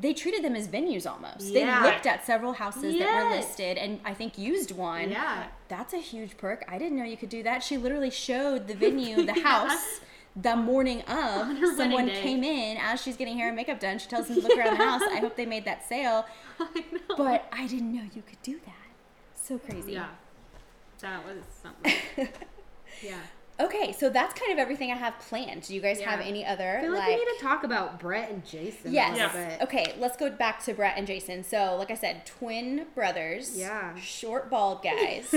They 0.01 0.15
treated 0.15 0.45
them 0.45 0.55
as 0.55 0.69
venues 0.69 1.11
almost. 1.11 1.41
Yeah. 1.53 1.83
They 1.83 1.91
looked 1.91 2.07
at 2.07 2.25
several 2.25 2.53
houses 2.53 2.99
that 2.99 3.25
were 3.25 3.31
listed 3.37 3.77
and 3.79 4.01
I 4.05 4.15
think 4.15 4.39
used 4.39 4.71
one. 4.71 5.11
yeah. 5.11 5.49
That's 5.69 5.93
a 5.93 5.99
huge 5.99 6.37
perk. 6.37 6.65
I 6.69 6.79
didn't 6.79 6.97
know 6.97 7.05
you 7.05 7.17
could 7.17 7.29
do 7.29 7.43
that. 7.43 7.63
She 7.63 7.77
literally 7.77 8.11
showed 8.11 8.69
the 8.69 8.75
venue, 8.87 9.25
the 9.25 9.41
house, 9.41 10.01
the 10.37 10.55
morning 10.57 11.03
of. 11.03 11.49
Someone 11.77 12.09
came 12.09 12.45
in 12.45 12.77
as 12.79 13.03
she's 13.03 13.17
getting 13.17 13.37
hair 13.37 13.49
and 13.49 13.57
makeup 13.57 13.81
done. 13.81 13.99
She 13.99 14.09
tells 14.09 14.29
them 14.29 14.37
to 14.41 14.43
look 14.49 14.57
around 14.57 14.79
the 14.79 14.85
house. 14.85 15.03
I 15.03 15.17
hope 15.19 15.37
they 15.37 15.47
made 15.47 15.65
that 15.65 15.87
sale. 15.89 16.27
I 16.61 16.85
know. 16.93 17.17
But 17.17 17.49
I 17.53 17.67
didn't 17.67 17.93
know 17.93 18.03
you 18.15 18.23
could 18.23 18.41
do 18.43 18.59
that. 18.65 18.75
So 19.35 19.59
crazy. 19.59 19.93
yeah. 19.93 20.09
that 21.01 21.25
was 21.25 21.39
something. 21.63 21.93
yeah. 23.03 23.19
Okay, 23.61 23.91
so 23.93 24.09
that's 24.09 24.39
kind 24.39 24.53
of 24.53 24.59
everything 24.59 24.93
I 24.93 24.95
have 24.97 25.19
planned. 25.19 25.63
Do 25.63 25.75
you 25.75 25.81
guys 25.81 26.01
have 26.01 26.21
any 26.21 26.47
other 26.47 26.79
I 26.79 26.83
feel 26.83 26.93
like, 26.93 27.09
we 27.09 27.17
need 27.17 27.39
to 27.39 27.43
talk 27.43 27.65
about 27.65 27.99
Brett 27.99 28.31
and 28.31 28.45
Jason 28.47 28.93
Yes. 28.93 29.11
a 29.11 29.13
little 29.25 29.41
Yes. 29.41 29.59
bit. 29.59 29.63
Okay, 29.65 29.95
let's 29.99 30.17
go 30.17 30.31
back 30.31 30.63
to 30.65 30.75
Brett 30.75 30.97
and 30.97 31.07
Jason. 31.09 31.43
So, 31.43 31.75
like 31.77 31.91
I 31.91 31.95
said, 31.95 32.25
twin 32.25 32.87
brothers. 32.95 33.59
Yeah. 33.59 33.97
Short, 33.97 34.49
bald 34.49 34.83
guys. 34.85 35.31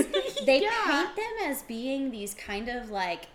they 0.46 0.62
Yeah. 0.62 0.70
paint 0.86 1.16
them 1.16 1.50
as 1.50 1.62
being 1.62 2.10
these 2.12 2.32
kind 2.34 2.68
of 2.68 2.90
like. 2.90 3.26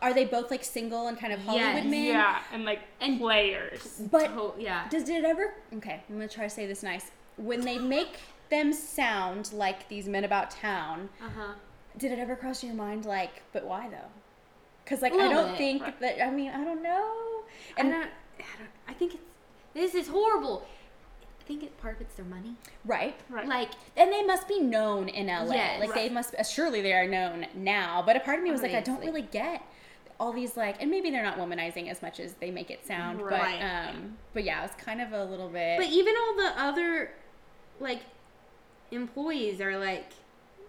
Are 0.00 0.14
they 0.14 0.24
both 0.24 0.50
like 0.50 0.64
single 0.64 1.06
and 1.06 1.18
kind 1.18 1.32
of 1.34 1.40
Hollywood 1.44 1.74
Yes. 1.74 1.84
men? 1.84 2.04
Yeah, 2.04 2.38
and 2.52 2.64
like 2.64 2.80
And- 3.00 3.20
players. 3.20 4.00
But 4.10 4.28
To- 4.28 4.54
yeah. 4.58 4.88
does 4.88 5.04
did 5.04 5.22
it 5.22 5.24
ever? 5.24 5.54
Okay, 5.76 6.02
I'm 6.08 6.14
gonna 6.16 6.28
try 6.28 6.44
to 6.44 6.50
say 6.50 6.66
this 6.66 6.82
nice. 6.82 7.10
When 7.36 7.60
they 7.60 7.78
make 7.78 8.18
them 8.48 8.72
sound 8.72 9.52
like 9.52 9.88
these 9.88 10.06
men 10.08 10.24
about 10.24 10.50
town, 10.50 11.10
Uh 11.22 11.28
huh. 11.28 11.52
Did 11.98 12.12
it 12.12 12.18
ever 12.18 12.36
cross 12.36 12.62
your 12.62 12.74
mind 12.74 13.04
like, 13.04 13.42
but 13.52 13.64
why 13.64 13.88
though? 13.88 14.10
Because 14.84 15.02
like 15.02 15.12
I 15.12 15.28
don't 15.28 15.50
bit. 15.50 15.58
think 15.58 15.98
that. 16.00 16.22
I 16.24 16.30
mean, 16.30 16.50
I 16.50 16.64
don't 16.64 16.82
know. 16.82 17.42
And 17.76 17.88
And 17.88 17.96
I, 17.96 17.98
don't, 18.00 18.10
I, 18.38 18.58
don't, 18.58 18.70
I 18.88 18.92
think 18.92 19.14
it's 19.14 19.22
this 19.74 19.94
is 19.94 20.08
horrible. 20.08 20.66
I 21.40 21.44
think 21.44 21.62
it 21.62 21.76
part 21.78 21.96
of 21.96 22.00
it's 22.00 22.14
their 22.14 22.24
money. 22.24 22.56
right, 22.84 23.14
Right. 23.28 23.46
Like 23.46 23.70
and 23.96 24.12
they 24.12 24.22
must 24.22 24.48
be 24.48 24.58
known 24.60 25.08
in 25.08 25.26
LA. 25.26 25.54
Yes. 25.54 25.80
like 25.80 25.94
they 25.94 26.08
must. 26.08 26.34
Uh, 26.34 26.42
surely 26.42 26.80
they 26.82 26.92
are 26.92 27.06
known 27.06 27.46
now. 27.54 28.02
But 28.04 28.16
a 28.16 28.20
part 28.20 28.38
of 28.38 28.44
me 28.44 28.50
was 28.50 28.62
like, 28.62 28.74
I 28.74 28.80
don't 28.80 29.00
really 29.00 29.22
get 29.22 29.62
all 30.18 30.32
these 30.32 30.56
like, 30.56 30.80
and 30.80 30.90
maybe 30.90 31.10
they're 31.10 31.22
not 31.22 31.38
womanizing 31.38 31.90
as 31.90 32.00
much 32.00 32.20
as 32.20 32.32
they 32.34 32.50
make 32.50 32.70
it 32.70 32.86
sound. 32.86 33.20
Right. 33.20 33.60
But 33.60 33.94
um, 33.94 34.16
but 34.34 34.44
yeah, 34.44 34.60
it 34.60 34.62
was 34.62 34.84
kind 34.84 35.00
of 35.00 35.12
a 35.12 35.24
little 35.24 35.48
bit. 35.48 35.78
But 35.78 35.88
even 35.88 36.14
all 36.16 36.36
the 36.36 36.60
other 36.60 37.10
like 37.80 38.00
employees 38.90 39.60
are 39.60 39.78
like 39.78 40.06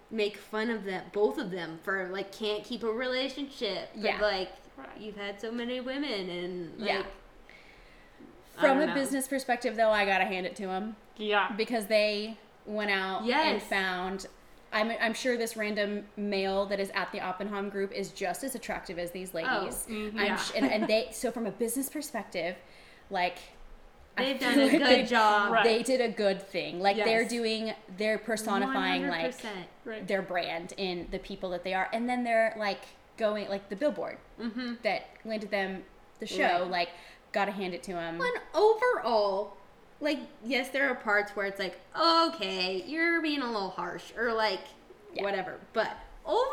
make 0.10 0.38
fun 0.38 0.70
of 0.70 0.84
them 0.86 1.04
both 1.12 1.38
of 1.38 1.52
them 1.52 1.80
for 1.84 2.08
like 2.12 2.32
can't 2.32 2.64
keep 2.64 2.84
a 2.84 2.92
relationship. 2.92 3.90
but, 3.96 4.04
Yeah. 4.04 4.22
like 4.22 4.50
Right. 4.78 4.88
you've 5.00 5.18
had 5.18 5.42
so 5.42 5.52
many 5.52 5.80
women 5.82 6.30
and 6.30 6.80
like 6.80 6.90
Yeah. 6.90 7.04
From 8.58 8.80
a 8.80 8.88
know. 8.88 8.94
business 8.96 9.28
perspective, 9.28 9.76
though, 9.76 9.92
I 9.92 10.06
gotta 10.06 10.26
hand 10.26 10.46
it 10.46 10.56
to 10.58 10.68
them. 10.68 10.96
Yeah. 11.18 11.52
because 11.58 11.88
they 11.88 12.38
went 12.66 12.92
out 12.92 13.28
and 13.28 13.62
found 13.62 14.28
I'm, 14.74 14.92
I'm 15.02 15.14
sure 15.14 15.38
this 15.38 15.56
random 15.56 16.06
male 16.18 16.66
that 16.68 16.80
is 16.82 16.92
at 16.94 17.12
the 17.14 17.22
Oppenheim 17.22 17.70
group 17.70 17.92
is 17.94 18.12
just 18.12 18.44
as 18.44 18.54
attractive 18.54 19.00
as 19.00 19.12
these 19.12 19.34
ladies. 19.34 19.86
Oh, 19.90 19.94
I'm 19.94 20.20
Oh, 20.20 20.22
Yeah. 20.24 20.36
sh- 20.36 20.52
and, 20.56 20.66
and 20.66 20.88
they 20.88 21.08
so 21.14 21.32
from 21.32 21.46
a 21.48 21.52
business 21.52 21.88
perspective, 21.90 22.56
like 23.10 23.38
I 23.38 23.42
They've 24.18 24.40
done 24.40 24.60
a 24.60 24.70
good 24.70 24.82
they- 24.82 25.04
job. 25.04 25.52
Right. 25.52 25.64
They 25.64 25.84
did 25.84 26.02
a 26.02 26.10
good 26.10 26.42
thing. 26.42 26.80
Like 26.80 26.98
they're 26.98 27.28
doing, 27.28 27.74
they're 27.98 28.18
personifying 28.18 29.08
like 29.08 29.36
100%. 29.38 29.46
Right. 29.86 30.08
their 30.08 30.22
brand 30.22 30.74
in 30.78 31.08
the 31.12 31.20
people 31.20 31.50
that 31.52 31.64
they 31.64 31.74
are, 31.74 31.88
and 31.94 32.08
then 32.10 32.24
they're 32.24 32.54
like 32.58 32.82
going 33.18 33.48
like 33.50 33.70
the 33.70 33.76
billboard 33.76 34.18
Mm-hmm. 34.42 34.74
that 34.84 35.08
landed 35.26 35.50
them 35.52 35.84
the 36.20 36.26
show. 36.28 36.62
Right. 36.64 36.70
Like, 36.72 36.90
gotta 37.32 37.52
hand 37.52 37.74
it 37.74 37.84
to 37.84 37.94
them. 37.94 38.20
And 38.22 38.34
overall, 38.54 39.58
like 40.02 40.20
yes, 40.44 40.70
there 40.70 40.90
are 40.90 40.96
parts 40.96 41.32
where 41.36 41.46
it's 41.46 41.60
like, 41.60 41.80
okay, 42.00 42.84
you're 42.86 43.22
being 43.22 43.42
a 43.42 43.48
little 43.52 43.70
harsh, 43.70 44.12
or 44.18 44.34
like 44.34 44.62
Yeah. 45.14 45.24
whatever. 45.24 45.56
But 45.74 45.90
overall, 46.26 46.44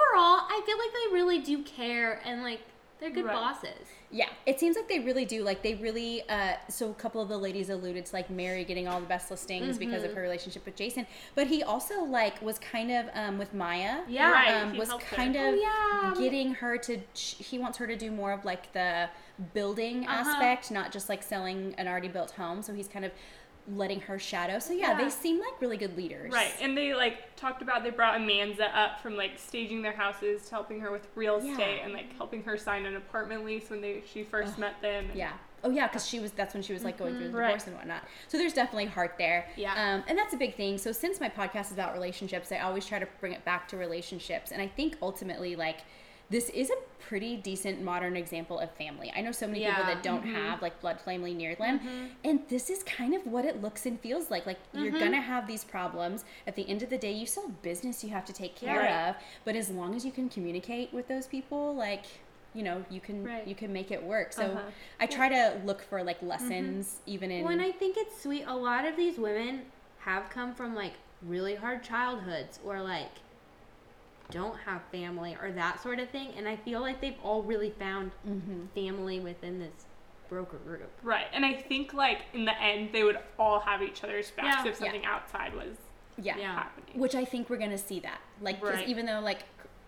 I 0.49 0.63
feel 0.65 0.79
like 0.79 0.91
they 0.93 1.15
really 1.15 1.39
do 1.41 1.63
care, 1.63 2.21
and 2.25 2.43
like 2.43 2.61
they're 3.01 3.11
good 3.11 3.25
Right. 3.25 3.35
bosses. 3.35 3.87
Yeah, 4.11 4.29
it 4.47 4.61
seems 4.61 4.77
like 4.77 4.89
they 4.89 5.01
really 5.01 5.25
do. 5.25 5.43
Like 5.43 5.63
they 5.63 5.75
really. 5.75 6.23
Uh, 6.29 6.53
so 6.69 6.91
a 6.91 6.95
couple 6.95 7.21
of 7.21 7.29
the 7.29 7.37
ladies 7.37 7.69
alluded 7.69 8.07
to 8.07 8.15
like 8.15 8.31
Mary 8.31 8.65
getting 8.65 8.87
all 8.87 9.01
the 9.01 9.07
best 9.07 9.31
listings 9.31 9.77
because 9.79 10.03
Mm-hmm. 10.03 10.11
of 10.11 10.15
her 10.17 10.23
relationship 10.23 10.65
with 10.65 10.77
Jason, 10.77 11.07
but 11.35 11.49
he 11.49 11.63
also 11.65 12.05
like 12.05 12.41
was 12.41 12.59
kind 12.61 12.91
of 12.93 13.07
um, 13.15 13.37
with 13.39 13.53
Maya. 13.53 14.03
Yeah. 14.09 14.31
Right. 14.31 14.55
Um, 14.63 14.77
was 14.77 14.89
helped 14.89 15.05
her. 15.05 15.17
kind 15.17 15.37
Oh, 15.37 15.53
of 15.53 15.59
yeah. 15.61 16.15
getting 16.17 16.55
her 16.55 16.79
to. 16.79 16.99
He 17.15 17.59
wants 17.59 17.77
her 17.79 17.87
to 17.89 17.97
do 17.97 18.11
more 18.13 18.31
of 18.33 18.45
like 18.45 18.73
the 18.73 19.09
building 19.53 20.07
Uh-huh. 20.07 20.31
aspect, 20.31 20.71
not 20.71 20.93
just 20.93 21.09
like 21.09 21.23
selling 21.23 21.75
an 21.77 21.89
already 21.89 22.09
built 22.09 22.31
home. 22.33 22.63
So 22.63 22.73
he's 22.73 22.89
kind 22.89 23.05
of 23.05 23.11
letting 23.73 24.01
her 24.03 24.19
shadow. 24.19 24.59
So 24.59 24.73
yeah, 24.75 24.91
Yeah. 24.93 25.05
they 25.05 25.11
seem 25.11 25.41
like 25.41 25.61
really 25.61 25.77
good 25.77 25.97
leaders. 25.97 26.33
Right, 26.33 26.53
and 26.61 26.77
they 26.77 26.95
like 26.95 27.35
talked 27.37 27.63
about 27.63 27.83
they 27.83 27.91
brought 27.91 28.19
Amanza 28.19 28.69
up 28.75 29.01
from 29.01 29.17
like 29.17 29.39
staging 29.39 29.81
their 29.83 29.93
houses 29.93 30.45
to 30.49 30.51
helping 30.51 30.81
her 30.81 30.91
with 30.93 31.07
real 31.15 31.43
Yeah. 31.43 31.53
estate 31.53 31.81
and 31.83 31.93
like 31.93 32.15
helping 32.17 32.43
her 32.45 32.57
sign 32.59 32.85
an 32.87 32.97
apartment 32.97 33.45
lease 33.45 33.71
when 33.71 33.81
they 33.81 34.03
she 34.07 34.23
first 34.23 34.55
Ugh. 34.55 34.59
met 34.59 34.81
them. 34.83 35.07
and- 35.11 35.15
Yeah. 35.19 35.33
Oh 35.67 35.71
yeah, 35.71 35.87
because 35.87 36.07
she 36.07 36.21
was. 36.21 36.31
That's 36.33 36.53
when 36.53 36.63
she 36.63 36.75
was 36.75 36.85
like 36.85 36.99
going 36.99 37.17
through 37.17 37.29
the 37.31 37.39
Right. 37.39 37.47
divorce 37.47 37.67
and 37.67 37.75
whatnot. 37.77 38.03
So 38.29 38.37
there's 38.37 38.53
definitely 38.53 38.85
heart 38.85 39.15
there. 39.17 39.49
Yeah. 39.57 39.73
Um, 39.73 40.05
and 40.07 40.19
that's 40.19 40.35
a 40.35 40.37
big 40.37 40.57
thing. 40.57 40.77
So 40.77 40.93
since 40.93 41.21
my 41.21 41.31
podcast 41.31 41.67
is 41.69 41.73
about 41.73 41.95
relationships, 41.95 42.53
I 42.53 42.59
always 42.59 42.85
try 42.85 42.99
to 42.99 43.07
bring 43.19 43.33
it 43.33 43.47
back 43.47 43.67
to 43.69 43.79
relationships, 43.79 44.53
and 44.53 44.61
I 44.61 44.67
think 44.69 44.99
ultimately, 45.01 45.57
like, 45.57 45.79
this 46.31 46.49
is 46.51 46.71
a 46.71 46.75
pretty 47.01 47.37
decent 47.37 47.83
modern 47.83 48.17
example 48.17 48.59
of 48.59 48.71
family. 48.73 49.13
I 49.15 49.21
know 49.21 49.33
so 49.33 49.47
many 49.47 49.65
people 49.65 49.85
that 49.85 50.03
don't 50.03 50.23
mm-hmm. 50.23 50.35
have 50.35 50.63
like 50.63 50.81
blood 50.81 51.01
family 51.01 51.35
near 51.35 51.55
them, 51.55 51.79
mm-hmm. 51.79 52.07
and 52.25 52.41
this 52.49 52.71
is 52.71 52.83
kind 52.83 53.15
of 53.15 53.27
what 53.27 53.45
it 53.45 53.61
looks 53.61 53.87
and 53.87 54.01
feels 54.01 54.31
like. 54.31 54.47
Like 54.47 54.59
you're 54.73 54.91
mm-hmm. 54.91 54.99
gonna 54.99 55.21
have 55.21 55.47
these 55.47 55.65
problems. 55.65 56.25
At 56.47 56.57
the 56.57 56.69
end 56.69 56.83
of 56.83 56.91
the 56.91 56.99
day, 56.99 57.13
you 57.13 57.27
still 57.27 57.47
have 57.47 57.63
business 57.63 58.03
you 58.03 58.11
have 58.11 58.25
to 58.27 58.33
take 58.33 58.57
care 58.57 58.81
Right. 58.81 59.09
of, 59.09 59.17
but 59.45 59.55
as 59.55 59.71
long 59.71 59.95
as 59.95 60.05
you 60.05 60.13
can 60.13 60.29
communicate 60.29 60.93
with 60.93 61.09
those 61.09 61.27
people, 61.27 61.75
like. 61.75 62.05
You 62.57 62.63
know, 62.63 62.85
you 62.89 63.01
can 63.01 63.25
Right. 63.25 63.45
you 63.49 63.57
can 63.57 63.73
make 63.73 63.91
it 63.91 64.01
work. 64.01 64.33
So 64.33 64.45
Uh-huh. 64.45 64.61
I 65.01 65.07
try 65.07 65.29
to 65.29 65.61
look 65.65 65.83
for 65.83 66.05
like 66.05 66.23
lessons 66.23 67.01
even 67.05 67.33
in 67.33 67.45
and 67.49 67.61
I 67.61 67.73
think 67.73 67.97
it's 67.97 68.23
sweet. 68.23 68.45
A 68.47 68.55
lot 68.55 68.85
of 68.85 68.97
these 68.97 69.19
women 69.19 69.63
have 69.99 70.31
come 70.31 70.55
from 70.55 70.73
like 70.73 70.93
really 71.21 71.57
hard 71.57 71.83
childhoods 71.83 72.61
or 72.65 72.81
like 72.81 73.11
don't 74.31 74.57
have 74.61 74.83
family 74.91 75.37
or 75.41 75.53
that 75.53 75.83
sort 75.83 75.99
of 75.99 76.09
thing. 76.11 76.33
And 76.37 76.49
I 76.49 76.57
feel 76.57 76.81
like 76.81 77.01
they've 77.01 77.19
all 77.23 77.43
really 77.43 77.71
found 77.71 78.13
Mhm. 78.27 78.69
family 78.75 79.21
within 79.21 79.59
this 79.59 79.87
broker 80.29 80.57
group. 80.59 80.91
Right, 81.03 81.27
and 81.33 81.45
I 81.45 81.53
think 81.55 81.93
like 81.95 82.23
in 82.33 82.45
the 82.45 82.59
end 82.61 82.91
they 82.93 83.05
would 83.05 83.19
all 83.39 83.61
have 83.61 83.83
each 83.83 84.03
other's 84.03 84.31
backs 84.31 84.65
Yeah. 84.65 84.71
if 84.71 84.77
something 84.77 85.05
outside 85.05 85.55
was 85.55 85.77
yeah. 86.17 86.37
Yeah. 86.37 86.55
happening. 86.55 86.99
Which 86.99 87.15
I 87.15 87.25
think 87.25 87.51
we're 87.51 87.59
gonna 87.59 87.77
see 87.79 88.01
that. 88.01 88.21
Like 88.41 88.63
Right. 88.65 88.89
even 88.89 89.07
though 89.07 89.21
like 89.21 89.41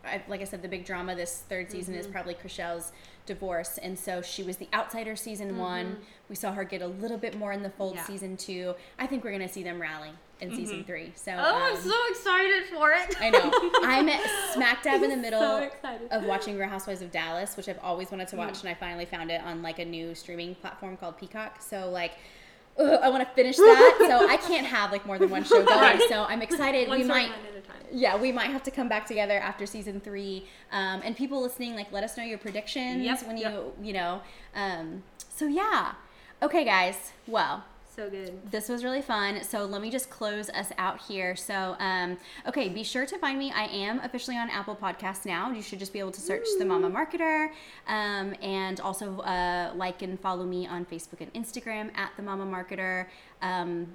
I, 0.06 0.22
like 0.28 0.40
I 0.40 0.44
said, 0.44 0.62
the 0.62 0.68
big 0.68 0.84
drama 0.84 1.14
this 1.14 1.42
third 1.48 1.70
season 1.70 1.94
Mm-hmm. 1.94 2.00
is 2.00 2.06
probably 2.06 2.34
Chrishell's 2.34 2.92
divorce, 3.26 3.78
and 3.78 3.98
so 3.98 4.22
she 4.22 4.42
was 4.42 4.56
the 4.56 4.68
outsider 4.72 5.16
season 5.16 5.58
one. 5.58 5.98
We 6.28 6.36
saw 6.36 6.52
her 6.52 6.64
get 6.64 6.80
a 6.82 6.86
little 6.86 7.18
bit 7.18 7.36
more 7.36 7.52
in 7.52 7.62
the 7.62 7.70
fold 7.70 7.92
Mm-hmm. 7.96 7.98
Yeah. 7.98 8.06
season 8.06 8.36
two. 8.36 8.74
I 8.98 9.06
think 9.06 9.24
we're 9.24 9.32
gonna 9.32 9.48
see 9.48 9.62
them 9.62 9.80
rally 9.80 10.10
in 10.40 10.54
season 10.54 10.84
three. 10.84 11.12
So 11.16 11.32
Oh, 11.32 11.36
I'm 11.56 11.76
um, 11.76 11.82
so 11.82 11.94
excited 12.10 12.64
for 12.66 12.92
it. 12.92 13.16
I 13.20 13.30
know. 13.30 13.50
I'm 13.82 14.08
smack 14.52 14.82
dab 14.82 15.02
in 15.02 15.10
the 15.10 15.16
middle 15.16 15.40
So 15.40 15.70
of 16.10 16.24
watching 16.24 16.58
Real 16.58 16.68
Housewives 16.68 17.00
of 17.02 17.10
Dallas, 17.10 17.56
which 17.56 17.68
I've 17.68 17.78
always 17.82 18.10
wanted 18.10 18.28
to 18.28 18.36
watch, 18.36 18.54
Mm. 18.54 18.60
and 18.60 18.68
I 18.70 18.74
finally 18.74 19.06
found 19.06 19.30
it 19.30 19.40
on 19.42 19.62
like 19.62 19.78
a 19.78 19.84
new 19.84 20.14
streaming 20.14 20.54
platform 20.54 20.96
called 20.96 21.16
Peacock. 21.18 21.60
So 21.62 21.90
like, 21.90 22.12
I 22.78 23.08
want 23.08 23.26
to 23.26 23.34
finish 23.34 23.56
that. 23.56 23.96
so 24.00 24.28
I 24.28 24.36
can't 24.36 24.66
have 24.66 24.92
like 24.92 25.06
more 25.06 25.18
than 25.18 25.30
one 25.30 25.44
show 25.44 25.64
going. 25.64 25.80
Right. 25.80 26.02
So 26.08 26.24
I'm 26.24 26.42
excited. 26.42 26.88
One 26.88 26.98
we 26.98 27.04
might. 27.04 27.30
at 27.30 27.56
a 27.56 27.60
time. 27.60 27.76
Yeah, 27.92 28.16
we 28.16 28.32
might 28.32 28.50
have 28.50 28.62
to 28.64 28.70
come 28.70 28.88
back 28.88 29.06
together 29.06 29.38
after 29.38 29.64
season 29.66 30.00
three. 30.00 30.46
Um, 30.72 31.00
and 31.04 31.16
people 31.16 31.40
listening, 31.40 31.74
like, 31.74 31.90
let 31.92 32.04
us 32.04 32.16
know 32.16 32.24
your 32.24 32.38
predictions 32.38 33.02
Yep, 33.04 33.26
when 33.26 33.36
you, 33.38 33.42
yep. 33.44 33.74
you 33.82 33.92
know. 33.92 34.20
Um, 34.54 35.02
so 35.34 35.46
yeah. 35.46 35.92
Okay, 36.42 36.64
guys. 36.64 37.12
Well, 37.26 37.64
So 37.96 38.10
good. 38.10 38.38
this 38.50 38.68
was 38.68 38.84
really 38.84 39.00
fun. 39.00 39.42
So 39.42 39.64
let 39.64 39.80
me 39.80 39.90
just 39.90 40.10
close 40.10 40.50
us 40.50 40.70
out 40.76 41.00
here. 41.00 41.34
So, 41.34 41.76
um, 41.78 42.18
okay, 42.46 42.68
be 42.68 42.82
sure 42.84 43.06
to 43.06 43.18
find 43.18 43.38
me. 43.38 43.50
I 43.52 43.64
am 43.64 44.00
officially 44.00 44.36
on 44.36 44.50
Apple 44.50 44.76
Podcasts 44.76 45.24
now. 45.24 45.50
You 45.50 45.62
should 45.62 45.78
just 45.78 45.94
be 45.94 45.98
able 45.98 46.12
to 46.12 46.20
search 46.20 46.46
the 46.58 46.66
Mama 46.66 46.90
Marketer, 46.90 47.48
um, 47.88 48.34
and 48.42 48.80
also 48.80 49.20
uh, 49.20 49.72
like 49.74 50.02
and 50.02 50.20
follow 50.20 50.44
me 50.44 50.66
on 50.66 50.84
Facebook 50.84 51.20
and 51.20 51.32
Instagram 51.32 51.90
at 51.96 52.10
the 52.18 52.22
Mama 52.22 52.44
Marketer. 52.44 53.06
Um, 53.40 53.86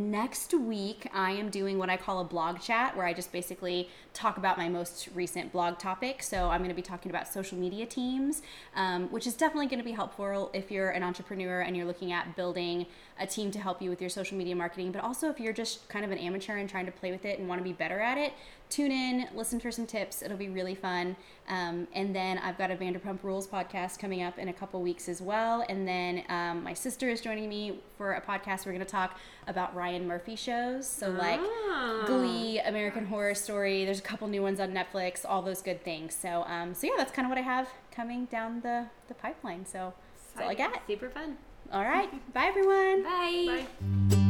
next 0.00 0.54
week 0.54 1.08
i 1.14 1.30
am 1.30 1.48
doing 1.50 1.78
what 1.78 1.90
i 1.90 1.96
call 1.96 2.20
a 2.20 2.24
blog 2.24 2.60
chat 2.60 2.96
where 2.96 3.06
i 3.06 3.12
just 3.12 3.32
basically 3.32 3.88
talk 4.12 4.38
about 4.38 4.56
my 4.56 4.66
most 4.66 5.08
recent 5.14 5.52
blog 5.52 5.78
topic. 5.78 6.22
So 6.22 6.48
i'm 6.48 6.60
going 6.60 6.70
to 6.70 6.74
be 6.74 6.82
talking 6.82 7.10
about 7.10 7.28
social 7.28 7.58
media 7.58 7.84
teams 7.86 8.42
um, 8.74 9.08
which 9.10 9.26
is 9.26 9.34
definitely 9.34 9.66
going 9.66 9.78
to 9.78 9.84
be 9.84 9.92
helpful 9.92 10.50
if 10.54 10.70
you're 10.70 10.90
an 10.90 11.02
entrepreneur 11.02 11.60
and 11.60 11.76
you're 11.76 11.86
looking 11.86 12.12
at 12.12 12.34
building 12.34 12.86
a 13.20 13.26
team 13.26 13.50
to 13.50 13.58
help 13.58 13.82
you 13.82 13.90
with 13.90 14.00
your 14.00 14.10
social 14.10 14.36
media 14.36 14.54
marketing 14.54 14.90
but 14.92 15.02
also 15.02 15.28
if 15.28 15.38
you're 15.38 15.52
just 15.52 15.88
kind 15.88 16.04
of 16.04 16.10
an 16.10 16.18
amateur 16.18 16.56
and 16.56 16.68
trying 16.68 16.86
to 16.86 16.92
play 16.92 17.10
with 17.10 17.24
it 17.24 17.38
and 17.38 17.48
want 17.48 17.58
to 17.58 17.64
be 17.64 17.72
better 17.72 18.00
at 18.00 18.16
it 18.16 18.32
tune 18.68 18.90
in 18.92 19.28
listen 19.34 19.60
for 19.60 19.70
some 19.70 19.86
tips. 19.86 20.22
It'll 20.22 20.36
be 20.36 20.48
really 20.48 20.74
fun. 20.74 21.16
Um, 21.48 21.86
and 21.94 22.12
then 22.14 22.38
i've 22.38 22.58
got 22.58 22.72
a 22.72 22.74
vanderpump 22.76 23.22
rules 23.22 23.46
podcast 23.46 24.00
coming 24.00 24.20
up 24.22 24.36
in 24.36 24.48
a 24.48 24.52
couple 24.52 24.82
weeks 24.82 25.08
as 25.08 25.22
well. 25.22 25.64
And 25.68 25.86
then 25.86 26.24
um, 26.28 26.64
my 26.64 26.74
sister 26.74 27.08
is 27.08 27.20
joining 27.20 27.48
me 27.48 27.80
for 27.96 28.14
a 28.14 28.20
podcast. 28.20 28.66
We're 28.66 28.72
going 28.72 28.84
to 28.84 28.90
talk 28.90 29.18
about 29.46 29.74
ryan 29.74 30.06
murphy 30.08 30.34
shows. 30.36 30.88
So 30.88 31.10
like 31.10 31.40
Ah. 31.40 32.02
glee 32.06 32.58
american 32.60 33.06
horror 33.06 33.34
story 33.34 33.84
there's 33.84 34.00
a 34.00 34.02
couple 34.02 34.26
new 34.28 34.42
ones 34.42 34.58
on 34.60 34.72
netflix 34.72 35.24
all 35.28 35.42
those 35.42 35.62
good 35.62 35.84
things. 35.84 36.14
So 36.14 36.42
um, 36.48 36.74
so 36.74 36.86
yeah 36.88 36.94
that's 36.96 37.12
kind 37.12 37.26
of 37.26 37.30
what 37.30 37.38
i 37.38 37.42
have 37.42 37.68
coming 37.92 38.24
down 38.26 38.60
the 38.62 38.86
the 39.08 39.14
pipeline. 39.14 39.64
So 39.66 39.94
that's 40.34 40.44
all 40.44 40.50
i 40.50 40.54
got. 40.54 40.82
Super 40.88 41.08
fun. 41.10 41.36
all 41.72 41.84
right. 41.84 42.10
Bye 42.34 42.46
everyone. 42.46 43.04
Bye. 43.04 43.66
Bye. 44.10 44.25